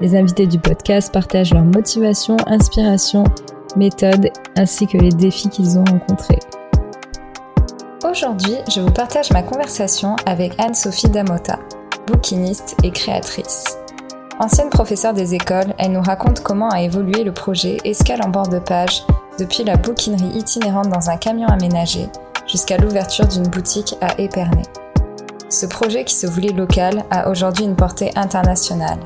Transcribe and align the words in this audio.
Les 0.00 0.14
invités 0.14 0.46
du 0.46 0.58
podcast 0.58 1.10
partagent 1.10 1.54
leurs 1.54 1.64
motivations, 1.64 2.36
inspirations, 2.46 3.24
méthodes 3.76 4.30
ainsi 4.56 4.86
que 4.86 4.98
les 4.98 5.08
défis 5.08 5.48
qu'ils 5.48 5.78
ont 5.78 5.84
rencontrés. 5.84 6.38
Aujourd'hui, 8.04 8.56
je 8.70 8.80
vous 8.80 8.90
partage 8.90 9.30
ma 9.30 9.42
conversation 9.42 10.16
avec 10.26 10.52
Anne-Sophie 10.60 11.08
Damota, 11.08 11.58
bouquiniste 12.06 12.76
et 12.84 12.90
créatrice. 12.90 13.78
Ancienne 14.38 14.68
professeure 14.68 15.14
des 15.14 15.34
écoles, 15.34 15.72
elle 15.78 15.92
nous 15.92 16.02
raconte 16.02 16.40
comment 16.40 16.68
a 16.68 16.82
évolué 16.82 17.24
le 17.24 17.32
projet 17.32 17.78
Escale 17.84 18.22
en 18.22 18.28
bord 18.28 18.48
de 18.48 18.58
page 18.58 19.02
depuis 19.38 19.64
la 19.64 19.78
bouquinerie 19.78 20.36
itinérante 20.36 20.90
dans 20.90 21.08
un 21.08 21.16
camion 21.16 21.48
aménagé 21.48 22.06
jusqu'à 22.46 22.76
l'ouverture 22.76 23.26
d'une 23.26 23.48
boutique 23.48 23.94
à 24.02 24.20
Épernay. 24.20 24.62
Ce 25.48 25.64
projet 25.64 26.04
qui 26.04 26.14
se 26.14 26.26
voulait 26.26 26.52
local 26.52 27.04
a 27.10 27.30
aujourd'hui 27.30 27.64
une 27.64 27.76
portée 27.76 28.10
internationale. 28.14 28.98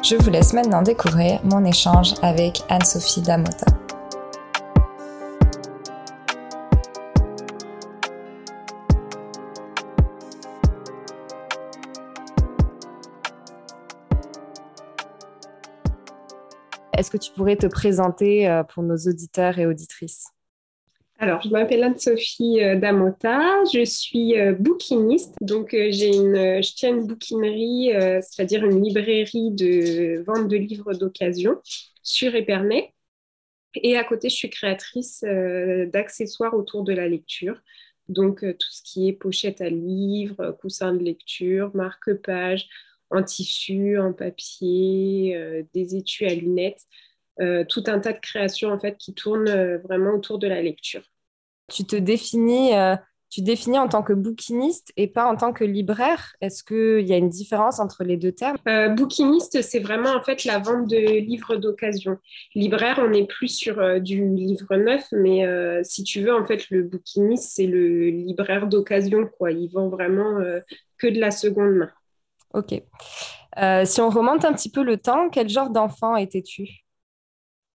Je 0.00 0.14
vous 0.14 0.30
laisse 0.30 0.52
maintenant 0.52 0.80
découvrir 0.80 1.40
mon 1.44 1.64
échange 1.64 2.14
avec 2.22 2.62
Anne-Sophie 2.68 3.20
Damota. 3.20 3.66
Est-ce 16.96 17.10
que 17.10 17.16
tu 17.16 17.32
pourrais 17.32 17.56
te 17.56 17.66
présenter 17.66 18.48
euh, 18.48 18.62
pour 18.62 18.84
nos 18.84 18.96
auditeurs 18.96 19.58
et 19.58 19.66
auditrices? 19.66 20.32
Alors, 21.18 21.42
je 21.42 21.48
m'appelle 21.48 21.82
Anne-Sophie 21.82 22.62
euh, 22.62 22.76
Damota, 22.76 23.64
je 23.72 23.84
suis 23.84 24.38
euh, 24.38 24.52
bouquiniste. 24.52 25.34
Donc, 25.40 25.70
j'ai 25.72 26.14
une, 26.14 26.62
je 26.62 26.74
tiens 26.74 26.96
une 26.96 27.06
bouquinerie, 27.06 27.90
c'est-à-dire 28.22 28.64
une 28.64 28.82
librairie 28.82 29.50
de 29.50 30.22
vente 30.22 30.48
de 30.48 30.56
livres 30.56 30.94
d'occasion 30.94 31.60
sur 32.02 32.34
Épernay. 32.34 32.92
Et 33.74 33.96
à 33.96 34.04
côté, 34.04 34.28
je 34.28 34.36
suis 34.36 34.50
créatrice 34.50 35.22
d'accessoires 35.22 36.54
autour 36.54 36.84
de 36.84 36.92
la 36.92 37.08
lecture. 37.08 37.60
Donc, 38.08 38.40
tout 38.40 38.70
ce 38.70 38.82
qui 38.82 39.08
est 39.08 39.12
pochette 39.12 39.60
à 39.60 39.68
livres, 39.68 40.56
coussin 40.60 40.94
de 40.94 41.04
lecture, 41.04 41.70
marque-page, 41.74 42.68
en 43.10 43.22
tissu, 43.22 43.98
en 43.98 44.12
papier, 44.12 45.36
euh, 45.36 45.62
des 45.74 45.96
étuis 45.96 46.26
à 46.26 46.34
lunettes, 46.34 46.86
euh, 47.40 47.64
tout 47.68 47.84
un 47.86 47.98
tas 47.98 48.12
de 48.12 48.20
créations 48.20 48.70
en 48.70 48.78
fait 48.78 48.96
qui 48.96 49.14
tournent 49.14 49.48
euh, 49.48 49.78
vraiment 49.78 50.14
autour 50.14 50.38
de 50.38 50.46
la 50.46 50.62
lecture. 50.62 51.02
Tu 51.72 51.84
te 51.84 51.96
définis, 51.96 52.70
tu 53.28 53.42
définis 53.42 53.78
en 53.78 53.88
tant 53.88 54.02
que 54.02 54.14
bouquiniste 54.14 54.90
et 54.96 55.06
pas 55.06 55.26
en 55.26 55.36
tant 55.36 55.52
que 55.52 55.64
libraire. 55.64 56.34
Est-ce 56.40 56.64
qu'il 56.64 57.06
y 57.06 57.12
a 57.12 57.18
une 57.18 57.28
différence 57.28 57.78
entre 57.78 58.04
les 58.04 58.16
deux 58.16 58.32
termes? 58.32 58.56
Bouquiniste, 58.96 59.60
c'est 59.60 59.80
vraiment 59.80 60.14
en 60.14 60.22
fait 60.22 60.44
la 60.46 60.60
vente 60.60 60.88
de 60.88 60.96
livres 60.96 61.56
d'occasion. 61.56 62.16
Libraire, 62.54 62.98
on 63.06 63.12
est 63.12 63.26
plus 63.26 63.48
sur 63.48 64.00
du 64.00 64.26
livre 64.34 64.76
neuf, 64.76 65.04
mais 65.12 65.44
si 65.84 66.04
tu 66.04 66.22
veux, 66.22 66.34
en 66.34 66.46
fait, 66.46 66.70
le 66.70 66.84
bouquiniste, 66.84 67.52
c'est 67.54 67.66
le 67.66 68.08
libraire 68.08 68.66
d'occasion. 68.66 69.28
quoi. 69.36 69.52
Il 69.52 69.68
vend 69.68 69.90
vraiment 69.90 70.38
que 70.96 71.06
de 71.06 71.20
la 71.20 71.30
seconde 71.30 71.74
main. 71.74 71.90
Ok. 72.54 72.80
Euh, 73.58 73.84
si 73.84 74.00
on 74.00 74.08
remonte 74.08 74.44
un 74.44 74.52
petit 74.52 74.70
peu 74.70 74.82
le 74.82 74.96
temps, 74.98 75.28
quel 75.30 75.48
genre 75.48 75.70
d'enfant 75.70 76.16
étais-tu? 76.16 76.84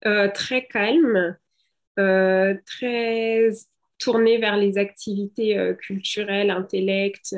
Euh, 0.06 0.28
Très 0.32 0.66
calme, 0.66 1.36
euh, 1.98 2.54
très 2.66 3.48
tourné 3.98 4.38
vers 4.38 4.56
les 4.56 4.78
activités 4.78 5.74
culturelles, 5.80 6.50
intellect, 6.50 7.34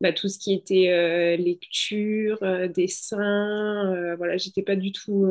bah, 0.00 0.14
tout 0.14 0.28
ce 0.28 0.38
qui 0.38 0.54
était 0.54 1.36
lecture, 1.36 2.38
dessin. 2.70 4.14
voilà, 4.16 4.38
j'étais 4.38 4.62
pas 4.62 4.76
du 4.76 4.92
tout 4.92 5.30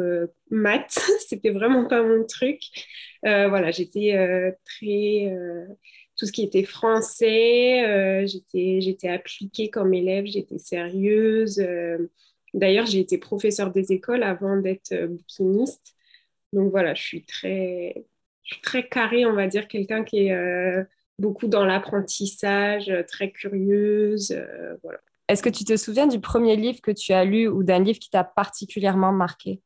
maths, 0.51 0.99
c'était 1.27 1.49
vraiment 1.49 1.87
pas 1.87 2.03
mon 2.03 2.23
truc. 2.23 2.61
voilà, 3.23 3.71
j'étais 3.71 4.55
très 4.63 5.31
tout 6.17 6.25
ce 6.25 6.31
qui 6.31 6.43
était 6.43 6.63
français. 6.63 7.85
Euh, 7.85 8.27
j'étais, 8.27 9.09
appliquée 9.09 9.69
comme 9.69 9.93
élève, 9.93 10.25
j'étais 10.25 10.59
sérieuse. 10.59 11.59
Euh, 11.59 11.97
d'ailleurs, 12.53 12.85
j'ai 12.85 12.99
été 12.99 13.17
professeure 13.17 13.71
des 13.71 13.91
écoles 13.91 14.23
avant 14.23 14.57
d'être 14.57 14.91
euh, 14.93 15.07
bouquiniste. 15.07 15.95
Donc 16.53 16.71
voilà, 16.71 16.93
je 16.93 17.01
suis 17.01 17.25
très, 17.25 18.05
très 18.61 18.87
carrée, 18.87 19.25
on 19.25 19.33
va 19.33 19.47
dire, 19.47 19.67
quelqu'un 19.67 20.03
qui 20.03 20.27
est 20.27 20.85
beaucoup 21.19 21.47
dans 21.47 21.65
l'apprentissage, 21.65 22.91
très 23.07 23.31
curieuse. 23.31 24.35
voilà. 24.83 24.99
Est-ce 25.27 25.41
que 25.41 25.49
tu 25.49 25.63
te 25.63 25.75
souviens 25.77 26.07
du 26.07 26.19
premier 26.19 26.55
livre 26.55 26.81
que 26.81 26.91
tu 26.91 27.13
as 27.13 27.25
lu 27.25 27.47
ou 27.47 27.63
d'un 27.63 27.79
livre 27.79 27.99
qui 27.99 28.09
t'a 28.09 28.23
particulièrement 28.23 29.11
marqué? 29.11 29.61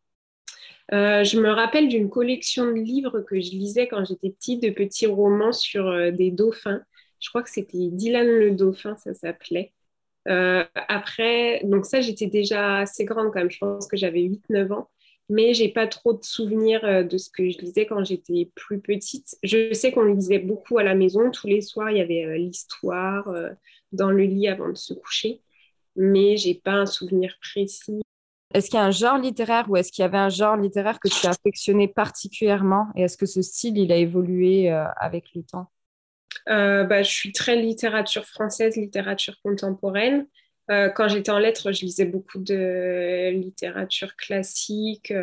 Euh, 0.94 1.24
je 1.24 1.40
me 1.40 1.50
rappelle 1.50 1.90
d'une 1.90 2.10
collection 2.10 2.66
de 2.66 2.80
livres 2.80 3.20
que 3.22 3.42
je 3.42 3.52
lisais 3.52 3.88
quand 3.88 4.06
j'étais 4.06 4.30
petite, 4.30 4.64
de 4.64 4.70
petits 4.70 5.08
romans 5.08 5.52
sur 5.52 5.88
euh, 5.88 6.12
des 6.12 6.32
dauphins. 6.32 6.82
Je 7.20 7.30
crois 7.30 7.44
que 7.44 7.50
c'était 7.50 7.90
Dylan 7.92 8.28
le 8.28 8.52
dauphin, 8.52 8.96
ça 8.98 9.14
s'appelait. 9.14 9.74
Euh, 10.30 10.64
après, 10.76 11.62
donc 11.64 11.86
ça, 11.86 12.02
j'étais 12.02 12.28
déjà 12.28 12.80
assez 12.80 13.06
grande 13.06 13.32
quand 13.34 13.40
même. 13.40 13.52
Je 13.52 13.58
pense 13.60 13.88
que 13.88 13.98
j'avais 13.98 14.22
8-9 14.22 14.72
ans. 14.72 14.90
Mais 15.30 15.54
j'ai 15.54 15.70
pas 15.70 15.88
trop 15.88 16.14
de 16.14 16.24
souvenirs 16.24 17.06
de 17.06 17.18
ce 17.18 17.30
que 17.30 17.50
je 17.50 17.58
lisais 17.58 17.86
quand 17.86 18.04
j'étais 18.04 18.50
plus 18.56 18.80
petite. 18.80 19.38
Je 19.44 19.74
sais 19.74 19.92
qu'on 19.92 20.06
lisait 20.06 20.40
beaucoup 20.40 20.78
à 20.78 20.84
la 20.84 20.96
maison. 20.96 21.32
Tous 21.32 21.48
les 21.48 21.62
soirs, 21.62 21.92
il 21.92 21.98
y 21.98 22.02
avait 22.02 22.38
l'histoire 22.38 23.30
dans 23.92 24.10
le 24.10 24.24
lit 24.24 24.48
avant 24.48 24.70
de 24.70 24.78
se 24.78 24.94
coucher. 24.94 25.42
Mais 25.98 26.38
j'ai 26.38 26.56
pas 26.56 26.74
un 26.74 26.86
souvenir 26.86 27.36
précis 27.42 28.02
est-ce 28.54 28.70
qu'il 28.70 28.80
y 28.80 28.82
a 28.82 28.86
un 28.86 28.92
genre 28.92 29.18
littéraire 29.18 29.70
ou 29.70 29.76
est-ce 29.76 29.92
qu'il 29.92 30.04
y 30.04 30.06
avait 30.06 30.18
un 30.18 30.30
genre 30.30 30.56
littéraire 30.56 31.00
que 31.00 31.10
tu 31.10 31.28
as 31.28 31.32
affectionné 31.32 31.88
particulièrement? 31.88 32.88
Et 32.96 33.04
est-ce 33.04 33.18
que 33.18 33.26
ce 33.26 33.42
style, 33.42 33.78
il 33.78 33.92
a 33.92 33.98
évolué 33.98 34.72
euh, 34.72 34.86
avec 34.98 35.26
le 35.36 35.44
temps? 35.44 35.70
Euh, 36.50 36.84
bah, 36.86 37.04
Je 37.04 37.12
suis 37.12 37.34
très 37.34 37.58
littérature 37.58 38.26
française, 38.26 38.78
littérature 38.78 39.36
contemporaine. 39.44 40.28
Euh, 40.70 40.90
quand 40.90 41.08
j'étais 41.08 41.32
en 41.32 41.40
lettres, 41.40 41.72
je 41.72 41.82
lisais 41.82 42.06
beaucoup 42.06 42.40
de 42.40 43.30
littérature 43.32 44.16
classique. 44.16 45.14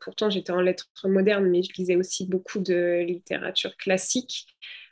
pourtant, 0.00 0.30
j'étais 0.30 0.52
en 0.52 0.60
lettres 0.60 0.88
modernes, 1.04 1.48
mais 1.48 1.62
je 1.62 1.72
lisais 1.76 1.96
aussi 1.96 2.26
beaucoup 2.26 2.58
de 2.60 3.04
littérature 3.06 3.76
classique. 3.76 4.46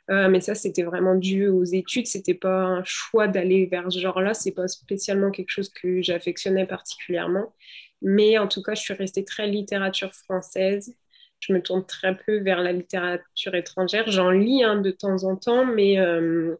mais 0.09 0.41
ça, 0.41 0.55
c'était 0.55 0.83
vraiment 0.83 1.15
dû 1.15 1.47
aux 1.47 1.63
études. 1.63 2.07
C'était 2.07 2.33
pas 2.35 2.61
un 2.63 2.83
choix 2.83 3.27
d'aller 3.27 3.65
vers 3.65 3.91
ce 3.91 3.99
genre-là. 3.99 4.33
C'est 4.33 4.51
pas 4.51 4.67
spécialement 4.67 5.31
quelque 5.31 5.49
chose 5.49 5.69
que 5.69 6.01
j'affectionnais 6.01 6.67
particulièrement. 6.67 7.53
Mais 8.03 8.37
en 8.37 8.47
tout 8.47 8.61
cas, 8.61 8.75
je 8.75 8.81
suis 8.81 8.93
restée 8.93 9.23
très 9.23 9.47
littérature 9.47 10.13
française. 10.13 10.95
Je 11.39 11.53
me 11.53 11.61
tourne 11.61 11.85
très 11.85 12.15
peu 12.15 12.37
vers 12.39 12.61
la 12.61 12.73
littérature 12.73 13.55
étrangère. 13.55 14.09
J'en 14.09 14.29
lis 14.29 14.63
hein, 14.63 14.79
de 14.81 14.91
temps 14.91 15.23
en 15.23 15.35
temps, 15.37 15.65
mais 15.65 15.99
euh, 15.99 16.55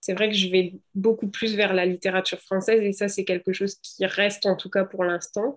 c'est 0.00 0.14
vrai 0.14 0.28
que 0.28 0.34
je 0.34 0.48
vais 0.48 0.74
beaucoup 0.94 1.28
plus 1.28 1.54
vers 1.54 1.74
la 1.74 1.86
littérature 1.86 2.40
française 2.40 2.82
et 2.82 2.92
ça, 2.92 3.08
c'est 3.08 3.24
quelque 3.24 3.52
chose 3.52 3.76
qui 3.82 4.06
reste 4.06 4.46
en 4.46 4.56
tout 4.56 4.70
cas 4.70 4.84
pour 4.84 5.04
l'instant. 5.04 5.54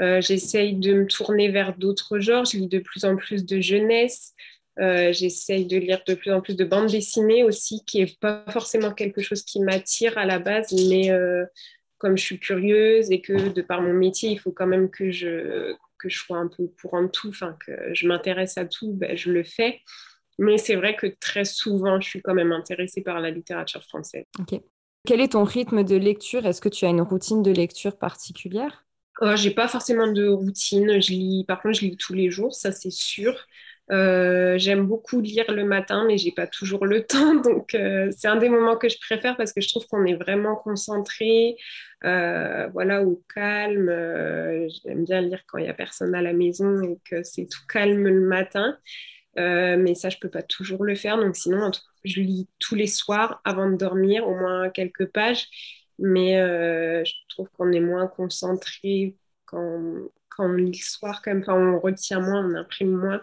Euh, 0.00 0.20
j'essaye 0.20 0.74
de 0.74 0.94
me 0.94 1.06
tourner 1.06 1.50
vers 1.50 1.76
d'autres 1.76 2.18
genres. 2.18 2.44
Je 2.44 2.58
lis 2.58 2.68
de 2.68 2.78
plus 2.80 3.04
en 3.04 3.16
plus 3.16 3.44
de 3.44 3.60
jeunesse. 3.60 4.34
Euh, 4.80 5.12
j'essaye 5.12 5.66
de 5.66 5.76
lire 5.76 6.02
de 6.06 6.14
plus 6.14 6.32
en 6.32 6.40
plus 6.40 6.56
de 6.56 6.64
bandes 6.64 6.90
dessinées 6.90 7.44
aussi, 7.44 7.84
qui 7.84 8.00
n'est 8.00 8.12
pas 8.20 8.44
forcément 8.50 8.92
quelque 8.92 9.22
chose 9.22 9.42
qui 9.44 9.60
m'attire 9.60 10.18
à 10.18 10.26
la 10.26 10.40
base, 10.40 10.72
mais 10.72 11.10
comme 11.98 12.18
je 12.18 12.24
suis 12.24 12.38
curieuse 12.38 13.10
et 13.10 13.20
que 13.20 13.48
de 13.48 13.62
par 13.62 13.80
mon 13.80 13.92
métier, 13.92 14.30
il 14.30 14.38
faut 14.38 14.52
quand 14.52 14.66
même 14.66 14.90
que 14.90 15.10
je, 15.10 15.74
que 15.98 16.08
je 16.08 16.18
sois 16.18 16.38
un 16.38 16.48
peu 16.48 16.64
au 16.64 16.74
courant 16.80 17.02
de 17.02 17.08
tout, 17.08 17.32
que 17.64 17.94
je 17.94 18.06
m'intéresse 18.06 18.58
à 18.58 18.66
tout, 18.66 18.92
ben, 18.92 19.16
je 19.16 19.30
le 19.30 19.42
fais. 19.42 19.80
Mais 20.38 20.58
c'est 20.58 20.76
vrai 20.76 20.96
que 20.96 21.06
très 21.20 21.44
souvent, 21.44 22.00
je 22.00 22.08
suis 22.08 22.22
quand 22.22 22.34
même 22.34 22.52
intéressée 22.52 23.02
par 23.02 23.20
la 23.20 23.30
littérature 23.30 23.82
française. 23.84 24.24
Ok. 24.38 24.60
Quel 25.06 25.20
est 25.20 25.32
ton 25.32 25.42
rythme 25.42 25.82
de 25.82 25.96
lecture? 25.96 26.46
Est-ce 26.46 26.60
que 26.60 26.68
tu 26.68 26.84
as 26.84 26.88
une 26.90 27.00
routine 27.02 27.42
de 27.42 27.50
lecture 27.50 27.98
particulière? 27.98 28.86
Oh, 29.20 29.36
J'ai 29.36 29.52
pas 29.52 29.68
forcément 29.68 30.08
de 30.10 30.26
routine. 30.28 31.00
Je 31.00 31.10
lis, 31.12 31.44
par 31.46 31.62
contre, 31.62 31.78
je 31.78 31.82
lis 31.86 31.96
tous 31.96 32.14
les 32.14 32.30
jours, 32.30 32.52
ça 32.54 32.72
c'est 32.72 32.90
sûr. 32.90 33.38
Euh, 33.92 34.56
j'aime 34.58 34.86
beaucoup 34.86 35.20
lire 35.20 35.44
le 35.52 35.64
matin, 35.64 36.04
mais 36.08 36.18
j'ai 36.18 36.32
pas 36.32 36.46
toujours 36.48 36.84
le 36.86 37.04
temps. 37.06 37.34
Donc, 37.36 37.74
euh, 37.74 38.10
c'est 38.16 38.26
un 38.28 38.36
des 38.36 38.48
moments 38.48 38.76
que 38.76 38.88
je 38.88 38.98
préfère 38.98 39.36
parce 39.36 39.52
que 39.52 39.60
je 39.60 39.68
trouve 39.68 39.86
qu'on 39.86 40.04
est 40.04 40.14
vraiment 40.16 40.56
concentré, 40.56 41.56
euh, 42.04 42.66
voilà, 42.72 43.02
au 43.04 43.22
calme. 43.34 43.88
J'aime 44.84 45.04
bien 45.04 45.20
lire 45.20 45.42
quand 45.46 45.58
il 45.58 45.66
y 45.66 45.68
a 45.68 45.74
personne 45.74 46.14
à 46.14 46.22
la 46.22 46.32
maison 46.32 46.82
et 46.82 46.98
que 47.08 47.22
c'est 47.22 47.46
tout 47.46 47.60
calme 47.68 48.04
le 48.08 48.20
matin. 48.20 48.76
Mais 49.36 49.94
ça, 49.94 50.08
je 50.10 50.18
peux 50.18 50.30
pas 50.30 50.42
toujours 50.42 50.84
le 50.84 50.94
faire. 50.94 51.16
Donc, 51.18 51.36
sinon, 51.36 51.70
je 52.04 52.20
lis 52.20 52.48
tous 52.58 52.74
les 52.74 52.86
soirs 52.86 53.40
avant 53.44 53.70
de 53.70 53.76
dormir, 53.76 54.26
au 54.28 54.34
moins 54.34 54.70
quelques 54.70 55.06
pages. 55.06 55.48
Mais 55.98 56.34
je 57.04 57.12
trouve 57.28 57.48
qu'on 57.50 57.72
est 57.72 57.80
moins 57.80 58.06
concentré 58.08 59.16
quand, 59.46 59.80
quand 60.28 60.46
on 60.46 60.58
le 60.58 60.82
soir, 60.82 61.22
quand 61.22 61.32
même. 61.32 61.44
on 61.56 61.78
retient 61.80 62.20
moins, 62.20 62.44
on 62.46 62.54
imprime 62.54 62.90
moins. 62.92 63.22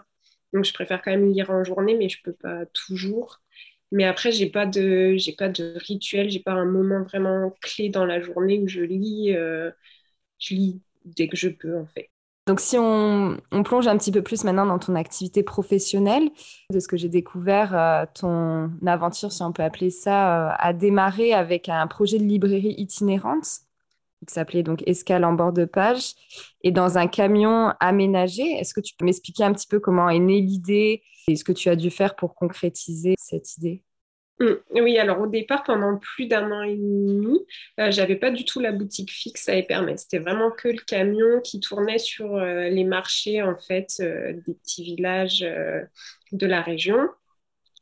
Donc, 0.52 0.64
je 0.64 0.72
préfère 0.74 1.02
quand 1.02 1.10
même 1.12 1.30
lire 1.32 1.50
en 1.50 1.64
journée, 1.64 1.96
mais 1.96 2.08
je 2.08 2.18
ne 2.18 2.24
peux 2.32 2.36
pas 2.38 2.66
toujours. 2.66 3.40
Mais 3.92 4.04
après, 4.04 4.32
j'ai 4.32 4.50
pas 4.50 4.66
pas 5.34 5.48
de 5.50 5.74
rituel, 5.78 6.30
j'ai 6.30 6.40
pas 6.40 6.52
un 6.52 6.64
moment 6.64 7.02
vraiment 7.04 7.50
clé 7.62 7.90
dans 7.90 8.06
la 8.06 8.20
journée 8.22 8.58
où 8.60 8.68
je 8.68 8.80
lis. 8.82 9.34
Euh, 9.36 9.70
je 10.40 10.54
lis 10.56 10.82
dès 11.06 11.28
que 11.28 11.38
je 11.38 11.50
peux, 11.50 11.78
en 11.78 11.86
fait. 11.88 12.11
Donc, 12.46 12.58
si 12.58 12.76
on, 12.76 13.36
on, 13.52 13.62
plonge 13.62 13.86
un 13.86 13.96
petit 13.96 14.10
peu 14.10 14.22
plus 14.22 14.42
maintenant 14.42 14.66
dans 14.66 14.80
ton 14.80 14.96
activité 14.96 15.44
professionnelle, 15.44 16.28
de 16.70 16.80
ce 16.80 16.88
que 16.88 16.96
j'ai 16.96 17.08
découvert, 17.08 17.76
euh, 17.76 18.04
ton 18.14 18.70
aventure, 18.84 19.30
si 19.30 19.42
on 19.42 19.52
peut 19.52 19.62
appeler 19.62 19.90
ça, 19.90 20.50
euh, 20.50 20.54
a 20.58 20.72
démarré 20.72 21.32
avec 21.32 21.68
un 21.68 21.86
projet 21.86 22.18
de 22.18 22.24
librairie 22.24 22.74
itinérante 22.78 23.62
qui 24.26 24.34
s'appelait 24.34 24.62
donc 24.62 24.82
Escale 24.86 25.24
en 25.24 25.32
bord 25.32 25.52
de 25.52 25.64
page, 25.64 26.14
et 26.62 26.70
dans 26.70 26.98
un 26.98 27.06
camion 27.06 27.72
aménagé. 27.80 28.42
Est-ce 28.42 28.74
que 28.74 28.80
tu 28.80 28.94
peux 28.94 29.04
m'expliquer 29.04 29.44
un 29.44 29.52
petit 29.52 29.66
peu 29.66 29.80
comment 29.80 30.08
est 30.08 30.18
née 30.18 30.40
l'idée 30.40 31.02
et 31.28 31.36
ce 31.36 31.44
que 31.44 31.52
tu 31.52 31.68
as 31.68 31.76
dû 31.76 31.90
faire 31.90 32.14
pour 32.16 32.34
concrétiser 32.34 33.14
cette 33.18 33.56
idée? 33.56 33.82
Oui, 34.70 34.98
alors 34.98 35.20
au 35.20 35.26
départ, 35.26 35.62
pendant 35.64 35.96
plus 35.96 36.26
d'un 36.26 36.50
an 36.50 36.62
et 36.62 36.76
demi, 36.76 37.38
euh, 37.80 37.90
j'avais 37.90 38.16
pas 38.16 38.30
du 38.30 38.44
tout 38.44 38.60
la 38.60 38.72
boutique 38.72 39.10
fixe 39.10 39.48
à 39.48 39.56
Épernay. 39.56 39.96
C'était 39.96 40.18
vraiment 40.18 40.50
que 40.50 40.68
le 40.68 40.78
camion 40.78 41.40
qui 41.42 41.60
tournait 41.60 41.98
sur 41.98 42.36
euh, 42.36 42.68
les 42.68 42.84
marchés 42.84 43.42
en 43.42 43.56
fait 43.56 43.88
euh, 44.00 44.32
des 44.46 44.54
petits 44.54 44.84
villages 44.84 45.40
de 45.40 46.46
la 46.46 46.62
région 46.62 47.08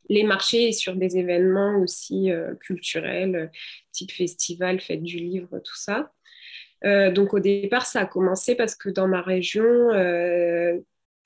les 0.09 0.23
marchés 0.23 0.73
sur 0.73 0.95
des 0.97 1.17
événements 1.17 1.77
aussi 1.77 2.31
culturels, 2.59 3.49
type 3.93 4.11
festival, 4.11 4.81
fête 4.81 5.03
du 5.03 5.15
livre, 5.17 5.59
tout 5.59 5.77
ça. 5.77 6.11
Euh, 6.83 7.11
donc 7.11 7.33
au 7.33 7.39
départ, 7.39 7.85
ça 7.85 8.01
a 8.01 8.05
commencé 8.05 8.55
parce 8.55 8.75
que 8.75 8.89
dans 8.89 9.07
ma 9.07 9.21
région, 9.21 9.63
euh, 9.63 10.79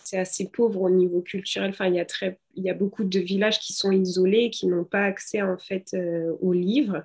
c'est 0.06 0.18
assez 0.18 0.50
pauvre 0.50 0.82
au 0.82 0.90
niveau 0.90 1.22
culturel. 1.22 1.70
Enfin, 1.72 1.88
il 1.88 1.96
y, 1.96 2.00
a 2.00 2.06
très, 2.06 2.40
il 2.56 2.64
y 2.64 2.70
a 2.70 2.74
beaucoup 2.74 3.04
de 3.04 3.20
villages 3.20 3.60
qui 3.60 3.74
sont 3.74 3.92
isolés 3.92 4.50
qui 4.50 4.68
n'ont 4.68 4.84
pas 4.84 5.04
accès 5.04 5.42
en 5.42 5.58
fait 5.58 5.94
euh, 5.94 6.34
aux 6.42 6.54
livres. 6.54 7.04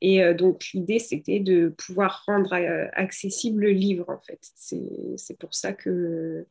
Et 0.00 0.34
donc 0.34 0.66
l'idée, 0.74 0.98
c'était 0.98 1.40
de 1.40 1.68
pouvoir 1.78 2.24
rendre 2.26 2.52
accessible 2.92 3.62
le 3.62 3.70
livre 3.70 4.04
en 4.10 4.20
fait. 4.20 4.38
C'est 4.52 5.38
pour 5.38 5.54
ça 5.54 5.72
que 5.72 6.46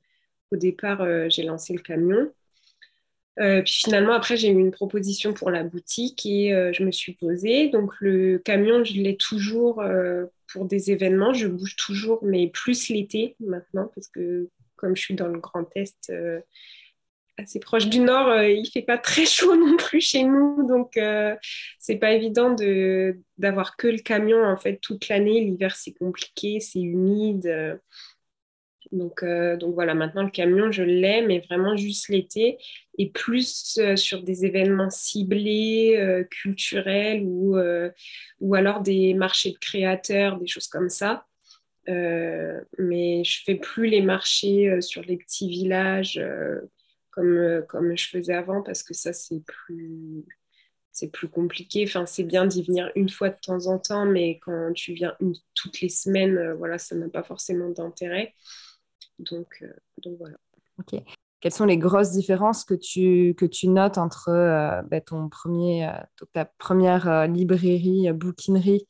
au 0.51 0.55
départ, 0.55 1.05
j'ai 1.29 1.43
lancé 1.43 1.73
le 1.73 1.81
camion. 1.81 2.31
puis 3.37 3.73
finalement, 3.73 4.13
après, 4.13 4.37
j'ai 4.37 4.49
eu 4.49 4.59
une 4.59 4.71
proposition 4.71 5.33
pour 5.35 5.51
la 5.51 5.63
boutique 5.63 6.25
et 6.25 6.49
je 6.73 6.83
me 6.83 6.91
suis 6.91 7.13
posée. 7.13 7.69
Donc 7.69 7.91
le 7.99 8.39
camion, 8.39 8.83
je 8.83 8.93
l'ai 8.93 9.17
toujours 9.17 9.83
pour 10.51 10.65
des 10.65 10.91
événements. 10.91 11.33
Je 11.33 11.47
bouge 11.47 11.75
toujours, 11.75 12.23
mais 12.23 12.47
plus 12.47 12.89
l'été 12.89 13.35
maintenant, 13.39 13.91
parce 13.93 14.07
que 14.07 14.49
comme 14.83 14.97
je 14.97 15.01
suis 15.01 15.15
dans 15.15 15.29
le 15.29 15.39
Grand 15.39 15.65
Est, 15.75 16.09
euh, 16.09 16.41
assez 17.37 17.59
proche 17.59 17.87
du 17.87 17.99
Nord, 17.99 18.27
il 18.35 18.39
euh, 18.39 18.49
il 18.51 18.69
fait 18.69 18.81
pas 18.81 18.97
très 18.97 19.25
chaud 19.25 19.55
non 19.55 19.77
plus 19.77 20.01
chez 20.01 20.23
nous, 20.23 20.67
donc 20.67 20.97
euh, 20.97 21.35
c'est 21.79 21.97
pas 21.97 22.11
évident 22.11 22.53
de 22.53 23.19
d'avoir 23.37 23.77
que 23.77 23.87
le 23.87 23.99
camion 23.99 24.43
en 24.43 24.57
fait 24.57 24.79
toute 24.81 25.07
l'année. 25.07 25.41
L'hiver 25.41 25.75
c'est 25.75 25.93
compliqué, 25.93 26.59
c'est 26.59 26.81
humide. 26.81 27.79
Donc, 28.91 29.23
euh, 29.23 29.57
voilà, 29.73 29.95
maintenant 29.95 30.21
le 30.21 30.29
camion, 30.29 30.71
je 30.71 30.83
l'ai, 30.83 31.25
mais 31.25 31.39
vraiment 31.39 31.75
juste 31.75 32.09
l'été 32.09 32.59
et 32.99 33.09
plus 33.09 33.79
sur 33.95 34.21
des 34.21 34.45
événements 34.45 34.91
ciblés, 34.91 36.25
culturels 36.29 37.23
ou, 37.23 37.57
ou 38.39 38.55
alors 38.55 38.81
des 38.81 39.15
marchés 39.15 39.51
de 39.51 39.57
créateurs, 39.57 40.37
des 40.37 40.45
choses 40.45 40.67
comme 40.67 40.89
ça. 40.89 41.25
Mais 41.87 43.23
je 43.23 43.43
fais 43.43 43.55
plus 43.55 43.87
les 43.87 44.01
marchés 44.01 44.81
sur 44.81 45.01
les 45.03 45.17
petits 45.17 45.49
villages 45.49 46.21
comme, 47.11 47.63
comme 47.67 47.97
je 47.97 48.09
faisais 48.09 48.33
avant 48.33 48.61
parce 48.61 48.83
que 48.83 48.93
ça, 48.93 49.13
c'est 49.13 49.43
plus, 49.45 50.25
c'est 50.91 51.11
plus 51.11 51.27
compliqué. 51.27 51.83
Enfin, 51.85 52.05
c'est 52.05 52.23
bien 52.23 52.45
d'y 52.45 52.63
venir 52.63 52.91
une 52.95 53.09
fois 53.09 53.29
de 53.29 53.39
temps 53.41 53.67
en 53.67 53.79
temps, 53.79 54.05
mais 54.05 54.39
quand 54.39 54.71
tu 54.73 54.93
viens 54.93 55.15
toutes 55.55 55.81
les 55.81 55.89
semaines, 55.89 56.53
voilà, 56.53 56.77
ça 56.77 56.95
n'a 56.95 57.09
pas 57.09 57.23
forcément 57.23 57.69
d'intérêt. 57.69 58.33
Donc, 59.19 59.63
euh, 59.63 60.15
voilà. 60.17 60.37
Ok. 60.79 61.01
Quelles 61.39 61.51
sont 61.51 61.65
les 61.65 61.77
grosses 61.77 62.11
différences 62.11 62.63
que 62.63 62.73
tu, 62.73 63.35
que 63.35 63.45
tu 63.45 63.67
notes 63.67 63.97
entre 63.97 64.29
euh, 64.29 64.81
bah, 64.83 65.01
ton 65.01 65.27
premier, 65.27 65.87
euh, 65.87 66.25
ta 66.31 66.45
première 66.45 67.27
librairie, 67.27 68.11
bouquinerie 68.13 68.87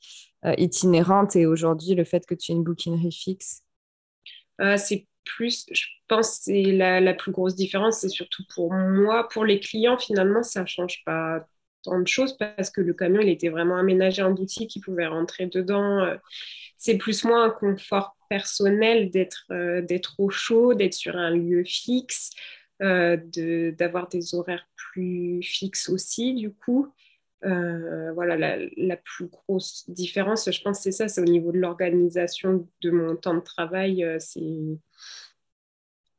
itinérante 0.57 1.35
et 1.35 1.45
aujourd'hui 1.45 1.95
le 1.95 2.03
fait 2.03 2.25
que 2.25 2.35
tu 2.35 2.51
aies 2.51 2.55
une 2.55 2.63
bouquinerie 2.63 3.11
fixe? 3.11 3.63
C'est 4.77 5.07
plus, 5.25 5.65
je 5.71 5.85
pense, 6.07 6.39
c'est 6.43 6.63
la, 6.63 6.99
la, 6.99 7.13
plus 7.13 7.31
grosse 7.31 7.55
différence, 7.55 7.99
c'est 7.99 8.09
surtout 8.09 8.43
pour 8.53 8.73
moi, 8.73 9.27
pour 9.29 9.45
les 9.45 9.59
clients, 9.59 9.97
finalement, 9.97 10.43
ça 10.43 10.61
ne 10.61 10.67
change 10.67 11.01
pas 11.05 11.45
tant 11.83 11.99
de 11.99 12.07
choses 12.07 12.37
parce 12.37 12.69
que 12.69 12.81
le 12.81 12.93
camion, 12.93 13.21
il 13.21 13.29
était 13.29 13.49
vraiment 13.49 13.77
aménagé 13.77 14.21
en 14.21 14.31
boutique, 14.31 14.75
il 14.75 14.81
pouvait 14.81 15.07
rentrer 15.07 15.47
dedans. 15.47 16.05
C'est 16.77 16.97
plus 16.97 17.23
moins 17.23 17.45
un 17.45 17.49
confort 17.49 18.15
personnel 18.29 19.11
d'être 19.11 19.45
euh, 19.51 19.85
au 20.17 20.29
chaud, 20.29 20.73
d'être 20.73 20.93
sur 20.93 21.15
un 21.15 21.29
lieu 21.29 21.63
fixe, 21.63 22.31
euh, 22.81 23.17
d'avoir 23.77 24.07
des 24.07 24.33
horaires 24.33 24.67
plus 24.75 25.41
fixes 25.43 25.89
aussi, 25.89 26.33
du 26.33 26.51
coup. 26.51 26.91
Euh, 27.45 28.11
voilà, 28.13 28.37
la, 28.37 28.57
la, 28.77 28.97
plus 28.97 29.27
grosse 29.27 29.89
différence, 29.89 30.49
je 30.49 30.61
pense, 30.61 30.79
c'est 30.81 30.91
ça, 30.91 31.07
c'est 31.07 31.21
au 31.21 31.25
niveau 31.25 31.51
de 31.51 31.57
l'organisation 31.57 32.67
de 32.81 32.91
mon 32.91 33.15
temps 33.15 33.33
de 33.35 33.41
travail. 33.41 34.05
c'est 34.19 34.41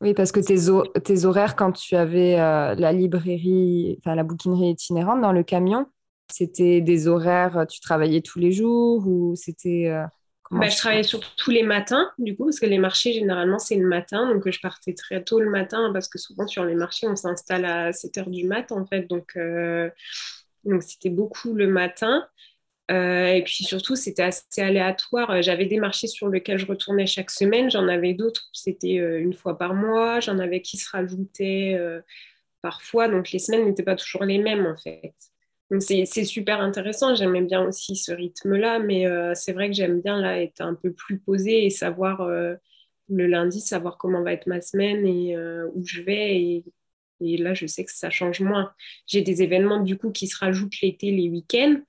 oui, 0.01 0.13
parce 0.13 0.33
que 0.33 0.41
tes, 0.41 1.01
tes, 1.01 1.25
horaires, 1.25 1.57
quand 1.57 1.73
tu 1.73 1.97
avais 1.97 2.37
la 2.37 2.93
librairie, 2.93 3.97
enfin 4.01 4.15
la 4.15 4.25
bouquinerie 4.25 4.71
itinérante 4.71 5.23
dans 5.23 5.33
le 5.33 5.43
camion, 5.43 5.87
c'était 6.31 6.83
des 6.83 7.09
horaires, 7.09 7.67
tu 7.71 7.81
travaillais 7.81 8.21
tous 8.21 8.39
les 8.39 8.53
jours 8.53 9.07
ou 9.07 9.35
c'était 9.35 9.91
bah, 10.51 10.69
je 10.69 10.77
travaillais 10.77 11.03
surtout 11.03 11.29
tous 11.37 11.51
les 11.51 11.63
matins, 11.63 12.11
du 12.19 12.37
coup, 12.37 12.45
parce 12.45 12.61
que 12.61 12.67
les 12.67 12.79
marchés, 12.79 13.13
généralement, 13.13 13.59
c'est 13.59 13.77
le 13.77 13.87
matin. 13.87 14.33
Donc, 14.33 14.49
je 14.49 14.61
partais 14.61 14.95
très 14.95 15.23
tôt 15.25 15.41
le 15.41 15.51
matin, 15.51 15.91
parce 15.93 16.09
que 16.09 16.19
souvent, 16.19 16.47
sur 16.47 16.65
les 16.65 16.75
marchés, 16.75 17.09
on 17.09 17.17
s'installe 17.17 17.65
à 17.65 17.93
7 17.93 18.19
h 18.19 18.31
du 18.31 18.47
mat, 18.47 18.71
en 18.71 18.85
fait. 18.87 19.03
Donc, 19.09 19.33
euh, 19.37 19.91
donc 20.65 20.83
c'était 20.83 21.11
beaucoup 21.11 21.55
le 21.55 21.67
matin. 21.67 22.27
Euh, 22.91 23.27
et 23.29 23.43
puis 23.45 23.65
surtout, 23.65 23.97
c'était 23.97 24.23
assez 24.23 24.61
aléatoire. 24.61 25.41
J'avais 25.43 25.67
des 25.67 25.79
marchés 25.79 26.07
sur 26.07 26.29
lesquels 26.29 26.59
je 26.59 26.67
retournais 26.67 27.07
chaque 27.07 27.31
semaine. 27.31 27.71
J'en 27.71 27.89
avais 27.89 28.15
d'autres, 28.15 28.49
c'était 28.53 28.99
euh, 28.99 29.21
une 29.21 29.33
fois 29.33 29.57
par 29.59 29.75
mois. 29.75 30.21
J'en 30.21 30.39
avais 30.39 30.61
qui 30.61 30.77
se 30.77 30.91
rajoutaient 30.91 31.79
parfois. 32.63 33.09
Donc, 33.09 33.31
les 33.31 33.39
semaines 33.39 33.67
n'étaient 33.67 33.83
pas 33.83 33.97
toujours 33.97 34.25
les 34.25 34.39
mêmes, 34.39 34.67
en 34.67 34.77
fait 34.77 35.15
c'est 35.81 36.25
super 36.25 36.61
intéressant, 36.61 37.15
j'aimais 37.15 37.43
bien 37.43 37.67
aussi 37.67 37.97
ce 37.97 38.13
rythme-là, 38.13 38.79
mais 38.79 39.07
euh, 39.07 39.33
c'est 39.35 39.53
vrai 39.53 39.69
que 39.69 39.75
j'aime 39.75 40.01
bien 40.01 40.21
là 40.21 40.41
être 40.41 40.61
un 40.61 40.75
peu 40.75 40.93
plus 40.93 41.19
posée 41.19 41.65
et 41.65 41.71
savoir 41.71 42.21
euh, 42.23 42.55
le 43.09 43.27
lundi, 43.27 43.61
savoir 43.61 43.99
comment 43.99 44.23
va 44.23 44.33
être 44.33 44.47
ma 44.47 44.61
semaine 44.61 45.07
et 45.07 45.37
euh, 45.37 45.69
où 45.75 45.85
je 45.85 46.03
vais. 46.03 46.65
Là, 47.21 47.55
je 47.55 47.67
sais 47.67 47.85
que 47.85 47.93
ça 47.93 48.11
change 48.11 48.41
moins. 48.41 48.73
J'ai 49.07 49.23
des 49.23 49.43
événements 49.43 49.83
du 49.83 49.97
coup 49.97 50.11
qui 50.11 50.27
se 50.27 50.39
rajoutent 50.39 50.81
l'été, 50.83 51.11
les 51.11 51.29
week-ends, 51.29 51.81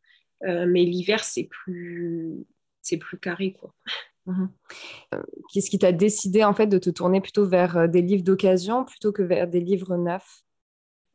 mais 0.41 0.83
l'hiver, 0.83 1.23
c'est 1.23 1.45
plus, 1.45 2.45
c'est 2.81 2.99
carré. 3.21 3.53
quoi. 3.53 3.73
Mmh 4.25 4.47
qu'est-ce 5.53 5.69
qui 5.69 5.79
t'a 5.79 5.91
décidé 5.91 6.43
en 6.43 6.53
fait 6.53 6.67
de 6.67 6.77
te 6.77 6.89
tourner 6.89 7.21
plutôt 7.21 7.45
vers 7.47 7.87
des 7.87 8.01
livres 8.01 8.23
d'occasion 8.23 8.83
plutôt 8.83 9.11
que 9.11 9.21
vers 9.21 9.47
des 9.47 9.59
livres 9.59 9.97
neufs? 9.97 10.44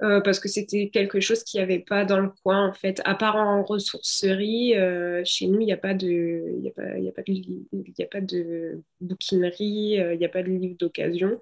Euh, 0.02 0.20
parce 0.22 0.40
que 0.40 0.48
c'était 0.48 0.88
quelque 0.88 1.20
chose 1.20 1.44
qu'il 1.44 1.58
n'y 1.60 1.64
avait 1.64 1.78
pas 1.78 2.04
dans 2.06 2.20
le 2.20 2.30
coin 2.42 2.66
en 2.68 2.72
fait. 2.72 3.02
À 3.04 3.14
part 3.14 3.36
en 3.36 3.62
ressourcerie, 3.62 4.74
euh, 4.76 5.22
chez 5.24 5.46
nous, 5.46 5.60
il 5.60 5.66
n'y 5.66 5.72
a 5.72 5.76
pas 5.76 5.92
de, 5.92 6.42
a 6.78 6.82
a 6.82 7.08
a 7.08 8.06
pas 8.06 8.20
de 8.20 8.82
bouquinerie, 9.00 10.00
euh, 10.00 10.14
il 10.14 10.18
n'y 10.18 10.24
a 10.24 10.28
pas 10.30 10.42
de 10.42 10.48
livre 10.48 10.76
d'occasion. 10.78 11.40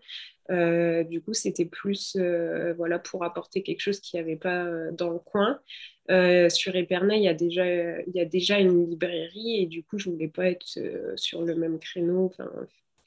du 0.51 1.21
coup, 1.21 1.35
c'était 1.35 1.67
plus 1.67 2.17
voilà, 2.77 2.99
pour 2.99 3.25
apporter 3.25 3.63
quelque 3.63 3.81
chose 3.81 4.01
qu'il 4.01 4.19
n'y 4.19 4.27
avait 4.27 4.37
pas 4.37 4.67
dans 4.93 5.11
le 5.11 5.19
coin. 5.21 5.61
sur 6.51 6.75
Épernay, 6.75 7.19
il 7.19 7.25
y, 7.25 7.29
a 7.29 7.35
déjà, 7.35 7.65
il 8.03 8.13
y 8.15 8.21
a 8.21 8.25
déjà 8.25 8.59
une 8.59 8.91
librairie 8.91 9.63
et 9.63 9.67
du 9.67 9.85
coup, 9.85 9.99
je 9.99 10.09
ne 10.09 10.15
voulais 10.15 10.29
pas 10.29 10.47
être 10.47 10.67
sur 11.17 11.43
le 11.43 11.55
même 11.55 11.79
créneau, 11.79 12.33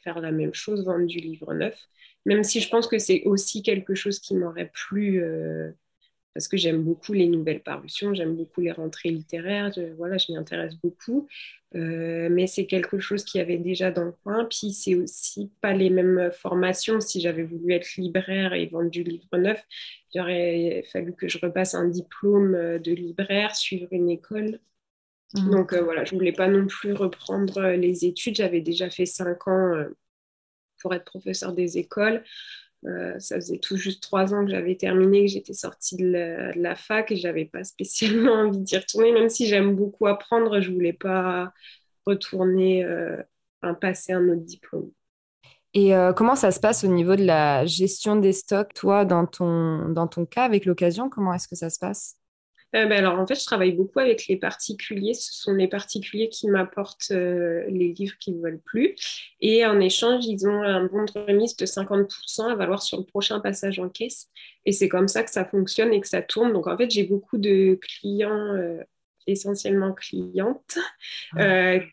faire 0.04 0.22
la 0.22 0.32
même 0.32 0.54
chose, 0.54 0.86
vendre 0.86 1.08
du 1.08 1.20
livre 1.20 1.54
neuf. 1.54 1.88
Même 2.26 2.44
si 2.44 2.60
je 2.60 2.70
pense 2.70 2.88
que 2.88 3.00
c'est 3.00 3.24
aussi 3.26 3.64
quelque 3.64 3.96
chose 3.96 4.20
qui 4.20 4.36
m'aurait 4.36 4.72
plu 4.74 5.24
parce 6.34 6.48
que 6.48 6.58
j'aime 6.58 6.84
beaucoup 6.84 7.14
les 7.14 7.28
nouvelles 7.28 7.62
parutions, 7.62 8.14
j'aime 8.14 8.36
beaucoup 8.36 8.62
les 8.62 8.72
rentrées 8.72 9.10
littéraires, 9.10 9.72
je, 9.76 9.94
voilà, 9.98 10.18
je 10.18 10.32
m'y 10.32 10.38
intéresse 10.38 10.76
beaucoup. 10.82 11.28
Euh, 11.76 12.30
mais 12.30 12.48
c'est 12.48 12.66
quelque 12.66 13.00
chose 13.00 13.24
qui 13.24 13.40
avait 13.40 13.58
déjà 13.58 13.92
dans 13.92 14.06
le 14.06 14.12
coin. 14.12 14.46
Puis 14.46 14.72
c'est 14.72 14.96
aussi 14.96 15.52
pas 15.62 15.74
les 15.74 15.90
mêmes 15.90 16.32
formations. 16.32 17.00
Si 17.02 17.22
j'avais 17.22 17.44
voulu 17.44 17.74
être 17.74 17.96
libraire 17.98 18.54
et 18.54 18.66
vendre 18.68 18.90
du 18.90 19.04
livre 19.04 19.38
neuf, 19.38 19.62
il 20.14 20.22
aurait 20.22 20.84
fallu 20.92 21.14
que 21.14 21.28
je 21.28 21.38
repasse 21.40 21.76
un 21.76 21.88
diplôme 21.88 22.80
de 22.80 22.92
libraire, 22.92 23.56
suivre 23.56 23.88
une 23.92 24.10
école. 24.10 24.60
Mmh. 25.34 25.50
Donc 25.50 25.74
euh, 25.74 25.82
voilà, 25.82 26.04
je 26.04 26.14
voulais 26.14 26.34
pas 26.34 26.48
non 26.48 26.68
plus 26.68 26.94
reprendre 26.94 27.62
les 27.72 28.06
études. 28.06 28.36
J'avais 28.36 28.62
déjà 28.62 28.90
fait 28.90 29.06
cinq 29.06 29.48
ans 29.48 29.76
euh, 29.76 29.86
pour 30.82 30.94
être 30.94 31.06
professeur 31.06 31.54
des 31.54 31.78
écoles. 31.78 32.24
Euh, 32.86 33.20
ça 33.20 33.36
faisait 33.36 33.60
tout 33.60 33.78
juste 33.78 34.02
trois 34.02 34.34
ans 34.34 34.44
que 34.44 34.52
j'avais 34.52 34.76
terminé, 34.76 35.26
que 35.26 35.32
j'étais 35.32 35.54
sortie 35.54 35.98
de 35.98 36.52
la, 36.56 36.76
fac 36.76 37.12
et 37.12 37.16
j'avais 37.16 37.46
pas 37.46 37.64
spécialement 37.64 38.34
envie 38.48 38.60
d'y 38.60 38.78
retourner, 38.78 39.12
même 39.12 39.30
si 39.30 39.48
j'aime 39.48 39.76
beaucoup 39.76 40.08
apprendre, 40.08 40.62
je 40.62 40.72
voulais 40.72 40.94
pas 40.94 41.54
retourner, 42.06 42.84
euh, 42.84 43.22
passer 43.80 44.14
un 44.14 44.28
autre 44.30 44.42
diplôme. 44.42 44.92
Et 45.74 45.96
euh, 45.96 46.12
comment 46.12 46.36
ça 46.36 46.52
se 46.52 46.60
passe 46.60 46.84
au 46.84 46.88
niveau 46.88 47.16
de 47.16 47.24
la 47.24 47.66
gestion 47.66 48.18
des 48.18 48.34
stocks, 48.34 48.74
toi, 48.74 49.06
dans 49.06 49.26
ton, 49.26 49.90
dans 49.90 50.08
ton 50.08 50.26
cas, 50.26 50.44
avec 50.44 50.66
l'occasion, 50.66 51.10
comment 51.10 51.34
est-ce 51.34 51.48
que 51.48 51.56
ça 51.56 51.70
se 51.70 51.80
passe? 51.80 52.18
Euh, 52.76 52.86
ben 52.86 52.94
alors, 52.94 53.20
en 53.20 53.28
fait, 53.28 53.36
je 53.36 53.46
travaille 53.46 53.74
beaucoup 53.74 54.00
avec 54.00 54.28
les 54.28 54.38
particuliers. 54.38 55.14
Ce 55.14 55.34
sont 55.34 55.54
les 55.54 55.68
particuliers 55.68 56.30
qui 56.30 56.48
m'apportent 56.48 57.12
euh, 57.12 57.66
les 57.68 57.94
livres 57.94 58.18
qu'ils 58.20 58.38
ne 58.38 58.42
veulent 58.42 58.62
plus. 58.62 58.96
Et 59.42 59.66
en 59.66 59.80
échange, 59.80 60.26
ils 60.26 60.48
ont 60.48 60.62
un 60.64 60.86
bon 60.86 61.04
de 61.04 61.20
remise 61.20 61.56
de 61.58 61.66
50% 61.66 62.52
à 62.52 62.56
valoir 62.56 62.82
sur 62.82 62.98
le 62.98 63.04
prochain 63.04 63.40
passage 63.40 63.80
en 63.80 63.90
caisse. 63.90 64.30
Et 64.66 64.72
c'est 64.72 64.90
comme 64.90 65.08
ça 65.08 65.24
que 65.24 65.32
ça 65.32 65.46
fonctionne 65.46 65.94
et 65.94 66.00
que 66.00 66.08
ça 66.08 66.22
tourne. 66.22 66.54
Donc, 66.54 66.68
en 66.68 66.78
fait, 66.78 66.90
j'ai 66.90 67.04
beaucoup 67.04 67.38
de 67.38 67.78
clients, 67.82 68.54
euh, 68.56 68.82
essentiellement 69.28 69.94
clientes, 69.94 70.78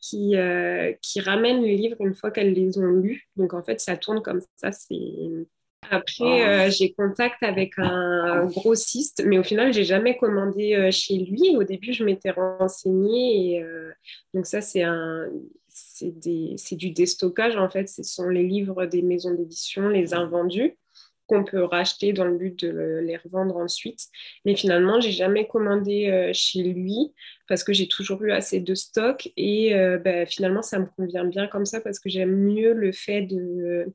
qui, 0.00 0.34
qui 1.02 1.20
ramènent 1.20 1.62
les 1.62 1.76
livres 1.76 2.00
une 2.00 2.14
fois 2.14 2.30
qu'elles 2.30 2.54
les 2.54 2.78
ont 2.78 2.86
lus. 2.86 3.28
Donc, 3.36 3.52
en 3.52 3.62
fait, 3.62 3.80
ça 3.80 3.96
tourne 3.96 4.22
comme 4.22 4.40
ça. 4.56 4.72
C'est 4.72 4.94
après, 5.90 6.46
euh, 6.46 6.70
j'ai 6.70 6.92
contact 6.92 7.42
avec 7.42 7.78
un 7.78 8.46
grossiste, 8.46 9.22
mais 9.24 9.38
au 9.38 9.42
final, 9.42 9.72
j'ai 9.72 9.84
jamais 9.84 10.16
commandé 10.16 10.74
euh, 10.74 10.90
chez 10.90 11.16
lui. 11.16 11.56
Au 11.56 11.64
début, 11.64 11.92
je 11.92 12.04
m'étais 12.04 12.30
renseignée. 12.30 13.56
Et, 13.56 13.62
euh, 13.62 13.90
donc 14.34 14.46
ça, 14.46 14.60
c'est 14.60 14.82
un, 14.82 15.26
c'est, 15.68 16.12
du 16.76 16.90
déstockage 16.90 17.56
en 17.56 17.70
fait. 17.70 17.88
Ce 17.88 18.02
sont 18.02 18.28
les 18.28 18.42
livres 18.42 18.86
des 18.86 19.02
maisons 19.02 19.32
d'édition, 19.32 19.88
les 19.88 20.14
invendus 20.14 20.76
qu'on 21.26 21.44
peut 21.44 21.62
racheter 21.62 22.14
dans 22.14 22.24
le 22.24 22.38
but 22.38 22.64
de 22.64 23.00
les 23.04 23.18
revendre 23.18 23.56
ensuite. 23.58 24.06
Mais 24.46 24.56
finalement, 24.56 24.98
j'ai 24.98 25.12
jamais 25.12 25.46
commandé 25.46 26.30
chez 26.32 26.62
lui 26.62 27.12
parce 27.48 27.64
que 27.64 27.74
j'ai 27.74 27.86
toujours 27.86 28.22
eu 28.22 28.32
assez 28.32 28.60
de 28.60 28.74
stock 28.74 29.28
et 29.36 29.74
ben, 30.02 30.26
finalement, 30.26 30.62
ça 30.62 30.78
me 30.78 30.86
convient 30.96 31.26
bien 31.26 31.46
comme 31.46 31.66
ça 31.66 31.82
parce 31.82 32.00
que 32.00 32.08
j'aime 32.08 32.34
mieux 32.34 32.72
le 32.72 32.92
fait 32.92 33.20
de 33.20 33.92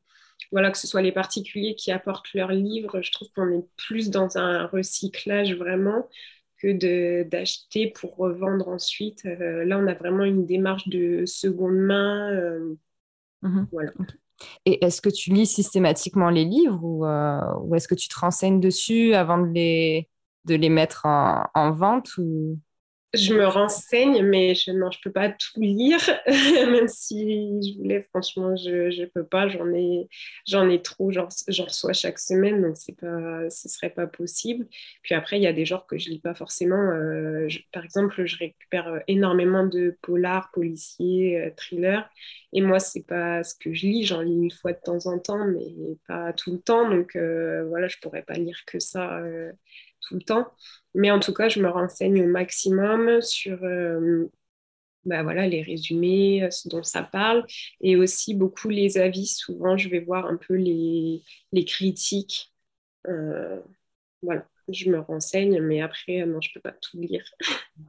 voilà, 0.54 0.70
que 0.70 0.78
ce 0.78 0.86
soit 0.86 1.02
les 1.02 1.12
particuliers 1.12 1.74
qui 1.74 1.92
apportent 1.92 2.32
leurs 2.36 2.52
livres, 2.52 3.02
je 3.02 3.12
trouve 3.12 3.28
qu'on 3.36 3.52
est 3.52 3.66
plus 3.76 4.12
dans 4.12 4.38
un 4.38 4.68
recyclage 4.68 5.56
vraiment 5.56 6.08
que 6.62 7.24
d'acheter 7.24 7.88
pour 7.88 8.16
revendre 8.16 8.68
ensuite. 8.68 9.26
Euh, 9.26 9.66
là, 9.66 9.80
on 9.80 9.88
a 9.88 9.96
vraiment 9.96 10.24
une 10.24 10.46
démarche 10.46 10.88
de 10.88 11.26
seconde 11.26 11.76
main. 11.76 12.32
Euh, 12.32 12.76
mhm. 13.42 13.68
voilà. 13.72 13.92
Et 14.66 14.86
est-ce 14.86 15.02
que 15.02 15.10
tu 15.10 15.32
lis 15.32 15.48
systématiquement 15.48 16.30
les 16.30 16.46
livres 16.46 16.84
ou, 16.84 17.04
euh, 17.04 17.42
ou 17.64 17.74
est-ce 17.74 17.88
que 17.88 17.96
tu 17.96 18.08
te 18.08 18.20
renseignes 18.20 18.60
dessus 18.60 19.16
avant 19.16 19.40
de 19.40 19.52
les, 19.52 20.08
de 20.46 20.54
les 20.54 20.70
mettre 20.70 21.08
en, 21.08 21.48
en 21.56 21.72
vente 21.72 22.16
ou? 22.20 22.60
Je 23.14 23.34
me 23.36 23.46
renseigne, 23.46 24.24
mais 24.24 24.56
je 24.56 24.72
ne 24.72 24.90
peux 25.04 25.12
pas 25.12 25.30
tout 25.30 25.62
lire, 25.62 26.00
même 26.28 26.88
si 26.88 27.62
je 27.62 27.78
voulais, 27.78 28.08
franchement, 28.10 28.56
je 28.56 29.02
ne 29.02 29.06
peux 29.06 29.24
pas, 29.26 29.48
j'en 29.48 30.70
ai, 30.70 30.82
trop, 30.82 31.12
j'en 31.12 31.28
reçois 31.28 31.94
chaque 31.94 32.18
semaine, 32.18 32.62
donc 32.62 32.76
c'est 32.76 32.98
pas, 32.98 33.50
ce 33.52 33.68
ne 33.68 33.72
serait 33.72 33.92
pas 33.92 34.08
possible. 34.08 34.68
Puis 35.04 35.14
après, 35.14 35.38
il 35.38 35.44
y 35.44 35.48
a 35.48 35.54
des 35.54 35.66
genres 35.66 35.86
que 35.86 35.98
je 35.98 36.10
ne 36.10 36.16
lis 36.16 36.20
pas 36.20 36.34
forcément. 36.34 36.92
Euh, 36.92 37.48
par 37.72 37.86
exemple, 37.86 38.26
je 38.26 38.38
récupère 38.38 38.88
euh, 38.88 39.00
énormément 39.08 39.66
de 39.66 39.96
polars, 40.02 40.50
policiers, 40.52 41.40
euh, 41.40 41.52
thrillers, 41.56 42.10
et 42.52 42.62
moi, 42.62 42.80
ce 42.80 42.98
n'est 42.98 43.06
pas 43.06 43.44
ce 43.44 43.54
que 43.56 43.74
je 43.74 43.86
lis, 43.86 44.06
j'en 44.06 44.22
lis 44.22 44.36
une 44.36 44.52
fois 44.52 44.74
de 44.74 44.80
temps 44.84 45.06
en 45.06 45.20
temps, 45.20 45.46
mais 45.46 45.98
pas 46.08 46.34
tout 46.34 46.52
le 46.52 46.60
temps, 46.60 46.90
donc 46.90 47.16
voilà, 47.16 47.88
je 47.88 47.98
ne 47.98 48.02
pourrais 48.02 48.22
pas 48.22 48.36
lire 48.36 48.60
que 48.68 48.80
ça 48.80 49.24
tout 50.08 50.16
le 50.16 50.22
temps. 50.22 50.48
Mais 50.96 51.12
en 51.12 51.20
tout 51.20 51.34
cas, 51.34 51.50
je 51.50 51.60
me 51.62 51.70
renseigne 51.70 52.22
au 52.24 52.28
maximum 52.28 53.22
sur 53.22 53.64
euh, 53.64 54.30
bah 55.06 55.24
voilà, 55.24 55.48
les 55.48 55.62
résumés, 55.62 56.44
euh, 56.44 56.52
ce 56.52 56.70
dont 56.70 56.84
ça 56.84 57.04
parle, 57.04 57.46
et 57.82 57.96
aussi 57.96 58.34
beaucoup 58.36 58.70
les 58.70 58.98
avis. 58.98 59.28
Souvent, 59.28 59.78
je 59.78 59.90
vais 59.90 60.00
voir 60.00 60.26
un 60.28 60.38
peu 60.38 60.56
les, 60.56 61.24
les 61.52 61.66
critiques. 61.66 62.54
Euh, 63.08 63.60
voilà, 64.22 64.46
je 64.70 64.90
me 64.90 65.00
renseigne, 65.00 65.60
mais 65.62 65.82
après, 65.82 66.26
non, 66.26 66.40
je 66.42 66.50
ne 66.50 66.54
peux 66.54 66.62
pas 66.62 66.76
tout 66.80 67.00
lire. 67.00 67.26